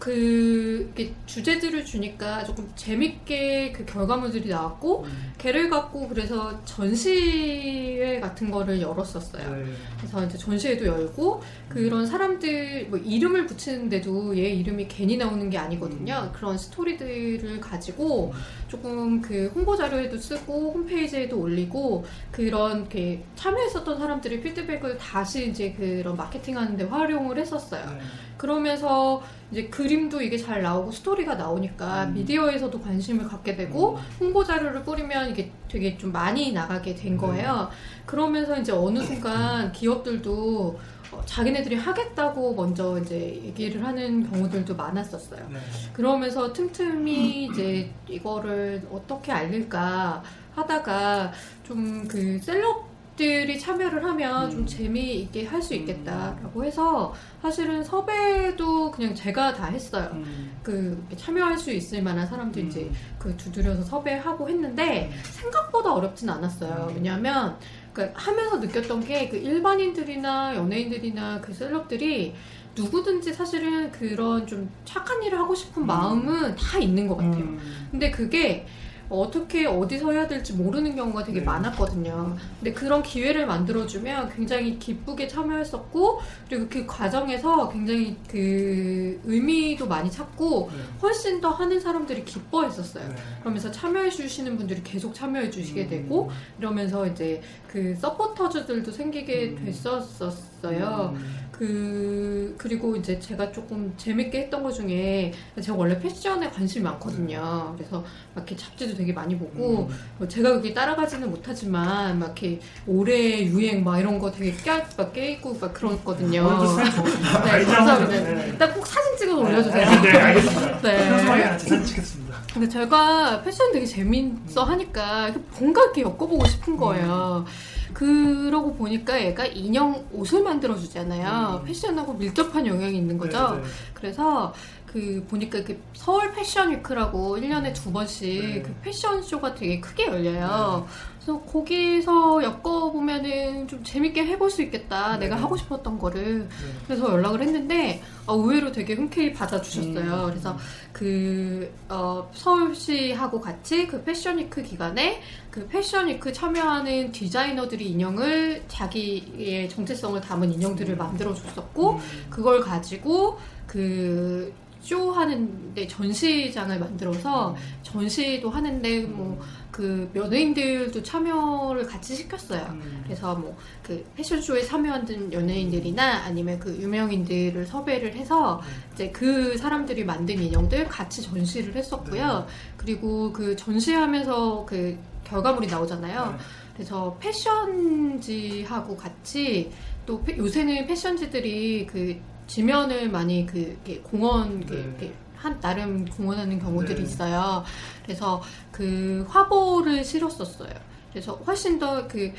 그 0.00 0.90
주제들을 1.26 1.84
주니까 1.84 2.42
조금 2.42 2.72
재밌게 2.74 3.72
그 3.72 3.84
결과물들이 3.84 4.48
나왔고 4.48 5.04
걔를 5.36 5.68
갖고 5.68 6.08
그래서 6.08 6.58
전시회 6.64 8.18
같은 8.18 8.50
거를 8.50 8.80
열었었어요. 8.80 9.54
네. 9.54 9.64
그래서 9.98 10.24
이제 10.24 10.38
전시회도 10.38 10.86
열고 10.86 11.42
그런 11.68 12.06
사람들 12.06 12.86
뭐 12.88 12.98
이름을 12.98 13.46
붙이는데도 13.46 14.38
얘 14.38 14.48
이름이 14.48 14.88
괜히 14.88 15.18
나오는 15.18 15.50
게 15.50 15.58
아니거든요. 15.58 16.32
그런 16.34 16.56
스토리들을 16.56 17.60
가지고 17.60 18.32
조금 18.68 19.20
그 19.20 19.52
홍보 19.54 19.76
자료에도 19.76 20.16
쓰고 20.16 20.72
홈페이지에도 20.72 21.38
올리고 21.38 22.06
그런 22.32 22.88
참여했었던 23.36 23.98
사람들의 23.98 24.40
피드백을 24.40 24.96
다시 24.96 25.50
이제 25.50 25.72
그런 25.72 26.16
마케팅하는데 26.16 26.84
활용을 26.84 27.38
했었어요. 27.38 27.84
네. 27.84 28.00
그러면서 28.40 29.22
이제 29.52 29.66
그림도 29.68 30.22
이게 30.22 30.38
잘 30.38 30.62
나오고 30.62 30.90
스토리가 30.92 31.34
나오니까 31.34 32.04
음. 32.04 32.14
미디어에서도 32.14 32.80
관심을 32.80 33.28
갖게 33.28 33.54
되고 33.54 33.98
홍보 34.18 34.42
자료를 34.42 34.82
뿌리면 34.82 35.28
이게 35.28 35.52
되게 35.68 35.98
좀 35.98 36.10
많이 36.10 36.50
나가게 36.50 36.94
된 36.94 37.18
거예요. 37.18 37.68
그러면서 38.06 38.58
이제 38.58 38.72
어느 38.72 39.00
순간 39.00 39.70
기업들도 39.72 40.80
어, 41.12 41.22
자기네들이 41.26 41.76
하겠다고 41.76 42.54
먼저 42.54 42.98
이제 42.98 43.42
얘기를 43.44 43.84
하는 43.84 44.30
경우들도 44.30 44.74
많았었어요. 44.74 45.46
네. 45.52 45.58
그러면서 45.92 46.50
틈틈이 46.50 47.44
이제 47.44 47.92
이거를 48.08 48.88
어떻게 48.90 49.32
알릴까 49.32 50.22
하다가 50.54 51.32
좀 51.64 52.06
그 52.08 52.38
셀럽 52.42 52.89
들이 53.20 53.58
참여를 53.58 54.02
하면 54.02 54.50
좀 54.50 54.66
재미있게 54.66 55.44
할 55.44 55.60
수 55.60 55.74
있겠다라고 55.74 56.64
해서 56.64 57.12
사실은 57.42 57.84
섭외도 57.84 58.90
그냥 58.90 59.14
제가 59.14 59.52
다 59.52 59.66
했어요. 59.66 60.08
음. 60.14 60.58
그 60.62 61.06
참여할 61.18 61.58
수 61.58 61.70
있을 61.70 62.02
만한 62.02 62.26
사람들 62.26 62.66
이제 62.66 62.90
그 63.18 63.36
두드려서 63.36 63.82
섭외하고 63.82 64.48
했는데 64.48 65.10
생각보다 65.24 65.92
어렵진 65.92 66.30
않았어요. 66.30 66.92
왜냐하면 66.94 67.58
그 67.92 68.10
하면서 68.14 68.56
느꼈던 68.56 69.04
게 69.04 69.28
그 69.28 69.36
일반인들이나 69.36 70.56
연예인들이나 70.56 71.42
그 71.42 71.52
셀럽들이 71.52 72.34
누구든지 72.74 73.34
사실은 73.34 73.90
그런 73.92 74.46
좀 74.46 74.70
착한 74.86 75.22
일을 75.22 75.38
하고 75.38 75.54
싶은 75.54 75.84
마음은 75.84 76.56
다 76.56 76.78
있는 76.78 77.06
것 77.06 77.16
같아요. 77.16 77.42
음. 77.44 77.88
근데 77.90 78.10
그게 78.10 78.64
어떻게 79.10 79.66
어디서 79.66 80.12
해야 80.12 80.26
될지 80.28 80.52
모르는 80.52 80.94
경우가 80.94 81.24
되게 81.24 81.40
네. 81.40 81.44
많았거든요. 81.44 82.36
근데 82.58 82.72
그런 82.72 83.02
기회를 83.02 83.46
만들어주면 83.46 84.32
굉장히 84.34 84.78
기쁘게 84.78 85.26
참여했었고 85.26 86.20
그리고 86.48 86.66
그 86.70 86.86
과정에서 86.86 87.68
굉장히 87.68 88.16
그 88.28 89.20
의미도 89.24 89.88
많이 89.88 90.10
찾고 90.10 90.70
네. 90.72 90.78
훨씬 91.02 91.40
더 91.40 91.50
하는 91.50 91.80
사람들이 91.80 92.24
기뻐했었어요. 92.24 93.08
네. 93.08 93.14
그러면서 93.40 93.70
참여해 93.70 94.10
주시는 94.10 94.56
분들이 94.56 94.80
계속 94.84 95.12
참여해 95.12 95.50
주시게 95.50 95.84
음. 95.84 95.88
되고 95.88 96.30
이러면서 96.58 97.06
이제 97.06 97.42
그 97.66 97.96
서포터즈들도 97.96 98.92
생기게 98.92 99.56
음. 99.58 99.64
됐었었어요. 99.64 101.16
그 101.60 102.54
그리고 102.56 102.96
이제 102.96 103.20
제가 103.20 103.52
조금 103.52 103.92
재밌게 103.98 104.44
했던 104.44 104.62
것 104.62 104.72
중에 104.72 105.30
제가 105.60 105.76
원래 105.76 105.98
패션에 106.00 106.48
관심이 106.48 106.82
많거든요. 106.82 107.74
그래서 107.76 107.98
막 108.34 108.36
이렇게 108.36 108.56
잡지도 108.56 108.94
되게 108.96 109.12
많이 109.12 109.36
보고 109.36 109.90
뭐 110.16 110.26
제가 110.26 110.54
그게 110.54 110.72
따라가지는 110.72 111.28
못하지만 111.28 112.18
막 112.18 112.28
이렇게 112.28 112.60
올해 112.86 113.44
유행 113.44 113.84
막 113.84 113.98
이런 113.98 114.18
거 114.18 114.30
되게 114.30 114.56
깨막 114.56 115.12
깨있고 115.12 115.58
막 115.60 115.74
사진 115.74 116.94
좋습니다. 116.98 117.44
네? 117.44 117.64
감사합니다. 117.64 118.34
네. 118.34 118.46
일단 118.48 118.72
꼭 118.72 118.86
사진 118.86 119.16
찍어 119.18 119.36
올려주세요. 119.36 119.90
네, 119.90 120.00
네, 120.00 120.18
알겠습니다. 120.18 120.80
네. 120.80 121.58
사진 121.58 121.84
찍겠습니다. 121.84 122.36
근데 122.54 122.68
제가 122.70 123.42
패션 123.42 123.70
되게 123.70 123.84
재밌어 123.84 124.64
하니까 124.64 125.30
뭔가 125.58 125.82
이렇게 125.82 126.00
엮어보고 126.00 126.42
싶은 126.46 126.78
거예요. 126.78 127.44
그러고 127.92 128.74
보니까 128.74 129.20
얘가 129.20 129.46
인형 129.46 130.04
옷을 130.12 130.42
만들어 130.42 130.76
주잖아요. 130.76 131.62
패션하고 131.66 132.14
밀접한 132.14 132.66
영향이 132.66 132.96
있는 132.96 133.18
거죠. 133.18 133.54
네, 133.54 133.60
네. 133.60 133.68
그래서 133.94 134.52
그 134.86 135.24
보니까 135.28 135.62
그 135.62 135.80
서울 135.94 136.32
패션 136.32 136.72
위크라고 136.72 137.36
1년에 137.38 137.72
두 137.74 137.92
번씩 137.92 138.44
네. 138.44 138.62
그 138.62 138.74
패션 138.82 139.22
쇼가 139.22 139.54
되게 139.54 139.80
크게 139.80 140.06
열려요. 140.06 140.86
그래서 141.20 141.38
거기서 141.42 142.42
엮어보면은 142.42 143.68
좀 143.68 143.84
재밌게 143.84 144.24
해볼 144.24 144.50
수 144.50 144.62
있겠다. 144.62 145.18
네. 145.18 145.26
내가 145.26 145.36
하고 145.36 145.54
싶었던 145.56 145.98
거를. 145.98 146.48
그래서 146.86 147.10
연락을 147.12 147.42
했는데 147.42 148.02
어, 148.26 148.34
의외로 148.36 148.72
되게 148.72 148.94
흔쾌히 148.94 149.32
받아주셨어요. 149.34 150.24
음. 150.24 150.30
그래서 150.30 150.56
그 150.92 151.70
어, 151.90 152.28
서울시하고 152.32 153.40
같이 153.40 153.86
그 153.86 154.02
패션위크 154.02 154.62
기간에 154.62 155.20
그 155.50 155.66
패션위크 155.68 156.32
참여하는 156.32 157.12
디자이너들이 157.12 157.90
인형을 157.90 158.64
자기의 158.68 159.68
정체성을 159.68 160.18
담은 160.22 160.52
인형들을 160.54 160.96
만들어 160.96 161.34
줬었고 161.34 162.00
그걸 162.30 162.60
가지고 162.60 163.38
그 163.66 164.52
쇼 164.80 165.12
하는데 165.12 165.86
전시장을 165.86 166.78
만들어서 166.78 167.54
전시도 167.82 168.48
하는데 168.48 169.00
뭐 169.02 169.40
그 169.70 170.10
연예인들도 170.14 171.02
참여를 171.02 171.86
같이 171.86 172.14
시켰어요. 172.16 172.66
음. 172.70 173.02
그래서 173.04 173.34
뭐 173.34 173.54
그 173.82 174.04
패션쇼에 174.16 174.62
참여하는 174.62 175.32
연예인들이나 175.32 176.22
아니면 176.24 176.60
그 176.60 176.76
유명인들을 176.76 177.66
섭외를 177.66 178.14
해서 178.14 178.60
이제 178.92 179.10
그 179.10 179.56
사람들이 179.56 180.04
만든 180.04 180.40
인형들 180.40 180.86
같이 180.88 181.20
전시를 181.22 181.74
했었고요. 181.74 182.46
그리고 182.76 183.32
그 183.32 183.56
전시하면서 183.56 184.64
그 184.68 184.96
결과물이 185.24 185.66
나오잖아요. 185.66 186.38
그래서 186.74 187.16
패션지하고 187.20 188.96
같이 188.96 189.70
또 190.06 190.22
패- 190.22 190.36
요새는 190.36 190.86
패션지들이 190.86 191.86
그 191.86 192.16
지면을 192.46 193.08
많이 193.10 193.46
그 193.46 193.76
공원 194.02 194.62
이렇게 194.62 195.06
네. 195.06 195.12
한 195.40 195.58
나름 195.60 196.04
공헌하는 196.04 196.58
경우들이 196.58 196.96
네. 196.96 197.02
있어요. 197.02 197.64
그래서 198.02 198.42
그 198.70 199.26
화보를 199.28 200.04
실었었어요. 200.04 200.74
그래서 201.10 201.32
훨씬 201.46 201.78
더그 201.78 202.32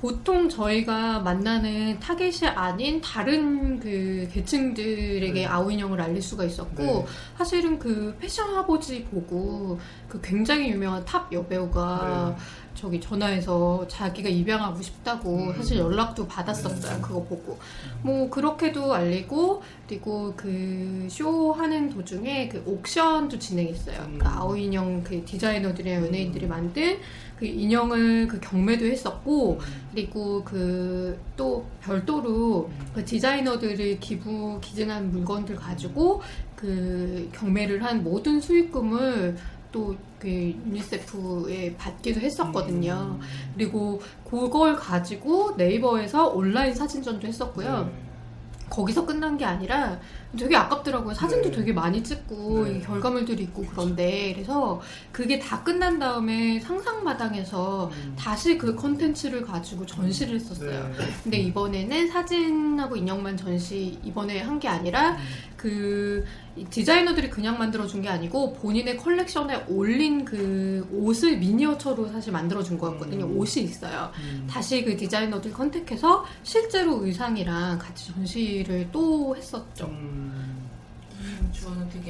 보통 0.00 0.48
저희가 0.48 1.20
만나는 1.20 2.00
타겟이 2.00 2.48
아닌 2.48 3.02
다른 3.02 3.78
그 3.78 4.26
계층들에게 4.32 5.32
네. 5.32 5.46
아우인형을 5.46 6.00
알릴 6.00 6.22
수가 6.22 6.44
있었고 6.44 6.82
네. 6.82 7.06
사실은 7.36 7.78
그 7.78 8.16
패션 8.18 8.54
화보지 8.54 9.04
보고 9.04 9.78
그 10.08 10.18
굉장히 10.22 10.70
유명한 10.70 11.04
탑 11.04 11.30
여배우가 11.30 12.34
네. 12.36 12.42
저기 12.74 13.00
전화해서 13.00 13.86
자기가 13.88 14.28
입양하고 14.28 14.80
싶다고 14.80 15.36
음. 15.36 15.54
사실 15.56 15.78
연락도 15.78 16.26
받았었어요. 16.26 17.00
그거 17.02 17.22
보고. 17.24 17.58
뭐 18.02 18.28
그렇게도 18.30 18.92
알리고 18.94 19.62
그리고 19.86 20.32
그 20.36 21.06
쇼 21.10 21.52
하는 21.52 21.90
도중에 21.90 22.48
그 22.48 22.62
옥션도 22.66 23.38
진행했어요. 23.38 24.00
음. 24.00 24.18
그 24.18 24.26
아오 24.26 24.56
인형 24.56 25.02
그 25.02 25.24
디자이너들이나 25.24 26.06
연예인들이 26.06 26.46
만든 26.46 26.98
그 27.38 27.46
인형을 27.46 28.28
그 28.28 28.38
경매도 28.40 28.84
했었고 28.86 29.60
그리고 29.92 30.44
그 30.44 31.18
또 31.36 31.64
별도로 31.82 32.68
그 32.94 33.02
디자이너들이 33.02 33.98
기부 33.98 34.58
기증한 34.60 35.10
물건들 35.10 35.56
가지고 35.56 36.20
그 36.54 37.30
경매를 37.32 37.82
한 37.82 38.04
모든 38.04 38.40
수익금을 38.40 39.36
또 39.72 39.94
그 40.20 40.28
유니세프에 40.28 41.76
받기도 41.76 42.20
했었거든요. 42.20 43.18
음. 43.18 43.20
그리고 43.54 44.00
그걸 44.28 44.76
가지고 44.76 45.54
네이버에서 45.56 46.28
온라인 46.28 46.74
사진전도 46.74 47.26
했었고요. 47.26 47.84
네. 47.86 47.92
거기서 48.68 49.06
끝난 49.06 49.36
게 49.36 49.44
아니라 49.46 49.98
되게 50.38 50.54
아깝더라고요. 50.56 51.12
사진도 51.14 51.50
네. 51.50 51.56
되게 51.56 51.72
많이 51.72 52.02
찍고 52.04 52.64
네. 52.64 52.80
결과물들이 52.80 53.42
있고 53.44 53.64
그런데 53.68 54.32
그래서 54.34 54.80
그게 55.10 55.38
다 55.40 55.62
끝난 55.64 55.98
다음에 55.98 56.60
상상마당에서 56.60 57.90
음. 57.92 58.14
다시 58.16 58.56
그 58.56 58.76
컨텐츠를 58.76 59.42
가지고 59.42 59.84
전시를 59.86 60.36
했었어요. 60.36 60.88
네. 60.96 61.04
근데 61.24 61.38
이번에는 61.38 62.08
사진하고 62.08 62.96
인형만 62.96 63.36
전시 63.36 63.98
이번에 64.04 64.40
한 64.40 64.60
게 64.60 64.68
아니라 64.68 65.12
음. 65.12 65.16
그 65.56 66.24
디자이너들이 66.68 67.30
그냥 67.30 67.58
만들어준 67.58 68.02
게 68.02 68.08
아니고 68.10 68.52
본인의 68.54 68.98
컬렉션에 68.98 69.64
올린 69.68 70.24
그 70.24 70.86
옷을 70.92 71.38
미니어처로 71.38 72.08
사실 72.08 72.32
만들어준 72.32 72.76
거였거든요. 72.78 73.24
음. 73.24 73.38
옷이 73.38 73.64
있어요. 73.64 74.10
음. 74.18 74.46
다시 74.50 74.84
그 74.84 74.96
디자이너들 74.96 75.52
contact해서 75.52 76.24
실제로 76.42 77.02
의상이랑 77.04 77.78
같이 77.78 78.12
전시를 78.12 78.88
또 78.92 79.34
했었죠. 79.34 79.86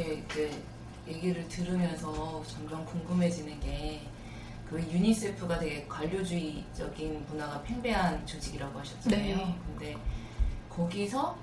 되게 0.00 0.14
이제 0.14 0.62
얘기를 1.06 1.46
들으면서 1.48 2.42
점점 2.46 2.84
궁금해지는 2.86 3.60
게, 3.60 4.00
그 4.68 4.80
유니세프가 4.80 5.58
되게 5.58 5.86
관료주의적인 5.88 7.26
문화가 7.28 7.62
팽배한 7.62 8.24
조직이라고 8.26 8.78
하셨잖아요. 8.78 9.36
네. 9.36 9.58
근데 9.66 9.96
거기서, 10.70 11.36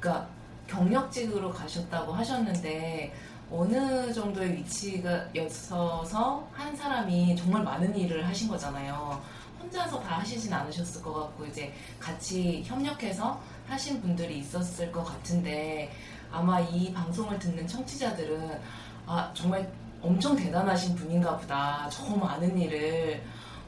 그러니까 0.00 0.28
경력직으로 0.66 1.52
가셨다고 1.52 2.12
하셨는데, 2.12 3.14
어느 3.50 4.12
정도의 4.12 4.54
위치가 4.54 5.28
였어서 5.34 6.48
한 6.52 6.74
사람이 6.74 7.36
정말 7.36 7.62
많은 7.62 7.96
일을 7.96 8.26
하신 8.26 8.48
거잖아요. 8.48 9.22
혼자서 9.62 10.00
다 10.00 10.18
하시진 10.18 10.52
않으셨을 10.52 11.02
것 11.02 11.12
같고, 11.12 11.44
이제 11.46 11.72
같이 12.00 12.62
협력해서 12.64 13.40
하신 13.68 14.00
분들이 14.00 14.38
있었을 14.38 14.90
것 14.90 15.04
같은데, 15.04 15.92
아마 16.34 16.58
이 16.58 16.92
방송을 16.92 17.38
듣는 17.38 17.64
청취자들은 17.66 18.60
아 19.06 19.30
정말 19.34 19.70
엄청 20.02 20.34
대단하신 20.34 20.96
분인가 20.96 21.36
보다. 21.36 21.88
저 21.90 22.04
많은 22.16 22.58
일을 22.58 23.22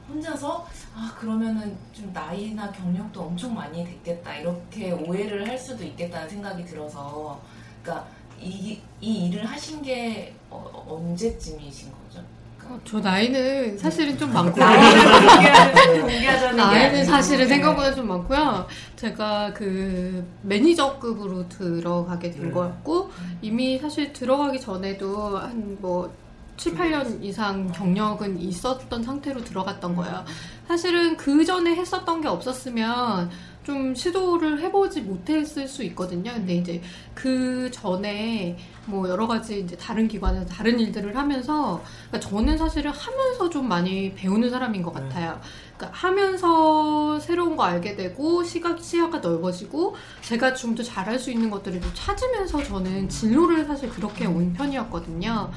혼자서 0.09 0.67
아 0.93 1.15
그러면은 1.17 1.77
좀 1.93 2.11
나이나 2.11 2.69
경력도 2.71 3.21
엄청 3.21 3.55
많이 3.55 3.85
됐겠다. 3.85 4.35
이렇게 4.35 4.91
오해를 4.91 5.47
할 5.47 5.57
수도 5.57 5.83
있겠다는 5.85 6.27
생각이 6.27 6.65
들어서. 6.65 7.41
그러니까 7.81 8.05
이, 8.39 8.81
이 8.99 9.27
일을 9.27 9.45
하신 9.45 9.81
게 9.81 10.35
어, 10.49 10.85
언제쯤이신? 10.89 11.89
그러니까 11.89 12.06
저 12.83 12.99
나이는 12.99 13.77
사실은 13.77 14.17
좀 14.17 14.33
많고 14.33 14.59
나이는. 14.59 14.95
사실은 17.05 17.45
네. 17.45 17.47
생각보다 17.47 17.93
좀 17.93 18.07
많고요. 18.07 18.67
제가 18.95 19.53
그 19.53 20.25
매니저급으로 20.43 21.49
들어가게 21.49 22.31
된 22.31 22.43
네. 22.45 22.51
거였고 22.51 23.11
이미 23.41 23.77
사실 23.79 24.13
들어가기 24.13 24.59
전에도 24.59 25.37
한뭐 25.37 26.13
7, 26.57 26.73
8년 26.73 27.23
이상 27.23 27.71
경력은 27.71 28.39
있었던 28.41 29.03
상태로 29.03 29.43
들어갔던 29.43 29.95
거예요. 29.95 30.25
사실은 30.67 31.15
그 31.15 31.45
전에 31.45 31.75
했었던 31.75 32.21
게 32.21 32.27
없었으면 32.27 33.29
좀 33.67 33.93
시도를 33.93 34.61
해보지 34.61 35.01
못했을 35.01 35.67
수 35.67 35.83
있거든요. 35.83 36.31
근데 36.31 36.55
이제 36.55 36.81
그 37.13 37.69
전에 37.69 38.57
뭐 38.85 39.09
여러 39.09 39.27
가지 39.27 39.59
이제 39.59 39.75
다른 39.75 40.07
기관에서 40.07 40.45
다른 40.45 40.79
일들을 40.79 41.17
하면서 41.17 41.83
그러니까 42.07 42.29
저는 42.29 42.57
사실은 42.57 42.91
하면서 42.91 43.49
좀 43.49 43.67
많이 43.67 44.13
배우는 44.13 44.49
사람인 44.49 44.81
것 44.81 44.93
네. 44.93 45.01
같아요. 45.01 45.41
그러니까 45.75 45.99
하면서 45.99 47.19
새로운 47.19 47.57
거 47.57 47.63
알게 47.63 47.97
되고 47.97 48.41
시각 48.41 48.81
시야가 48.81 49.17
넓어지고 49.17 49.97
제가 50.21 50.53
좀 50.53 50.77
더 50.77 50.83
잘할 50.83 51.17
수 51.19 51.31
있는 51.31 51.49
것들을 51.49 51.81
좀 51.81 51.91
찾으면서 51.93 52.63
저는 52.63 53.09
진로를 53.09 53.65
사실 53.65 53.89
그렇게 53.89 54.27
온 54.27 54.53
편이었거든요. 54.53 55.51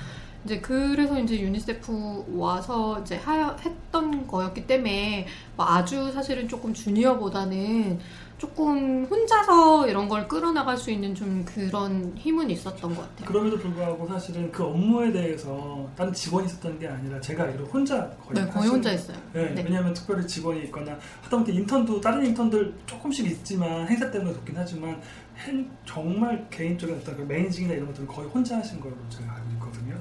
이제 0.45 0.61
그래서 0.61 1.19
이제 1.21 1.39
유니세프 1.41 2.27
와서 2.37 3.01
이제 3.01 3.17
하, 3.17 3.55
했던 3.57 4.27
거였기 4.27 4.67
때문에 4.67 5.27
뭐 5.57 5.67
아주 5.67 6.11
사실은 6.13 6.49
조금 6.49 6.73
주니어보다는 6.73 7.99
조금 8.39 9.05
혼자서 9.05 9.87
이런 9.87 10.09
걸 10.09 10.27
끌어나갈 10.27 10.75
수 10.79 10.91
있는 10.91 11.15
좀 11.15 11.45
그런 11.45 12.15
힘은 12.17 12.49
있었던 12.49 12.95
것 12.95 13.03
같아요. 13.03 13.29
그럼에도 13.29 13.59
불구하고 13.59 14.07
사실은 14.09 14.51
그 14.51 14.65
업무에 14.65 15.13
대해서 15.13 15.87
다른 15.95 16.11
직원이 16.11 16.47
있었던 16.47 16.79
게 16.79 16.89
아니라 16.89 17.21
제가 17.21 17.43
알기로 17.45 17.67
혼자 17.67 18.09
거의 18.19 18.43
네, 18.43 18.51
거의 18.51 18.69
혼자 18.71 18.89
했어요. 18.89 19.19
네, 19.35 19.53
네. 19.55 19.63
왜냐하면 19.63 19.93
특별히 19.93 20.27
직원이 20.27 20.63
있거나 20.65 20.99
하다못해 21.21 21.53
인턴도 21.53 22.01
다른 22.01 22.25
인턴들 22.25 22.73
조금씩 22.87 23.27
있지만 23.27 23.87
행사 23.87 24.11
때문에 24.11 24.33
좋긴 24.33 24.55
하지만 24.57 24.99
행- 25.47 25.71
정말 25.85 26.47
개인적인 26.49 26.97
어떤 26.97 27.19
그 27.19 27.23
매니징이나 27.23 27.75
이런 27.75 27.89
것들을 27.89 28.09
거의 28.09 28.27
혼자 28.29 28.57
하신 28.57 28.81
걸로 28.81 28.95
제가. 29.11 29.37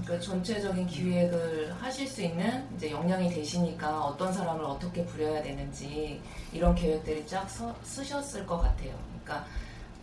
그러니까 0.10 0.20
전체적인 0.26 0.88
기획을 0.88 1.76
하실 1.80 2.07
수 2.07 2.24
있는 2.24 2.68
이제 2.76 2.89
역량이 2.89 3.30
되시니까 3.30 4.05
어떤 4.05 4.34
사람을 4.34 4.66
어떻게 4.66 5.05
부려야 5.05 5.41
되는지 5.43 6.20
이런 6.51 6.74
계획들이 6.74 7.26
쫙 7.28 7.47
서- 7.47 7.76
쓰셨을 7.84 8.43
것 8.47 8.57
같아요. 8.57 8.91
그러니까 9.24 9.45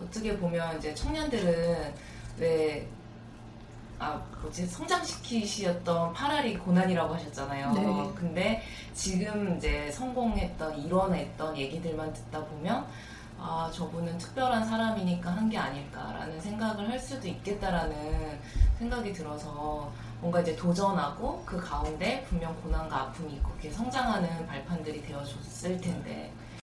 어떻게 0.00 0.36
보면 0.36 0.78
이제 0.78 0.94
청년들은 0.94 1.92
왜 2.38 2.86
아, 3.98 4.22
뭐지, 4.42 4.66
성장시키시었던 4.66 6.12
파라리 6.12 6.56
고난이라고 6.58 7.14
하셨잖아요. 7.14 7.72
네. 7.72 8.12
근데 8.14 8.62
지금 8.92 9.56
이제 9.56 9.90
성공했던, 9.90 10.78
이뤄냈던 10.80 11.56
얘기들만 11.56 12.12
듣다 12.12 12.44
보면, 12.44 12.86
아, 13.48 13.70
저분은 13.72 14.18
특별한 14.18 14.64
사람이니까 14.64 15.30
한 15.30 15.46
게 15.48 15.56
아닐까라는 15.56 16.40
생각을 16.40 16.90
할 16.90 16.98
수도 16.98 17.28
있겠다라는 17.28 18.40
생각이 18.78 19.12
들어서 19.12 19.92
뭔가 20.20 20.40
이제 20.40 20.56
도전하고 20.56 21.44
그 21.46 21.56
가운데 21.56 22.24
분명 22.28 22.52
고난과 22.62 23.02
아픔이 23.02 23.34
있고 23.34 23.50
그렇게 23.50 23.70
성장하는 23.70 24.46
발판들이 24.48 25.02
되어줬을 25.02 25.80
텐데 25.80 26.32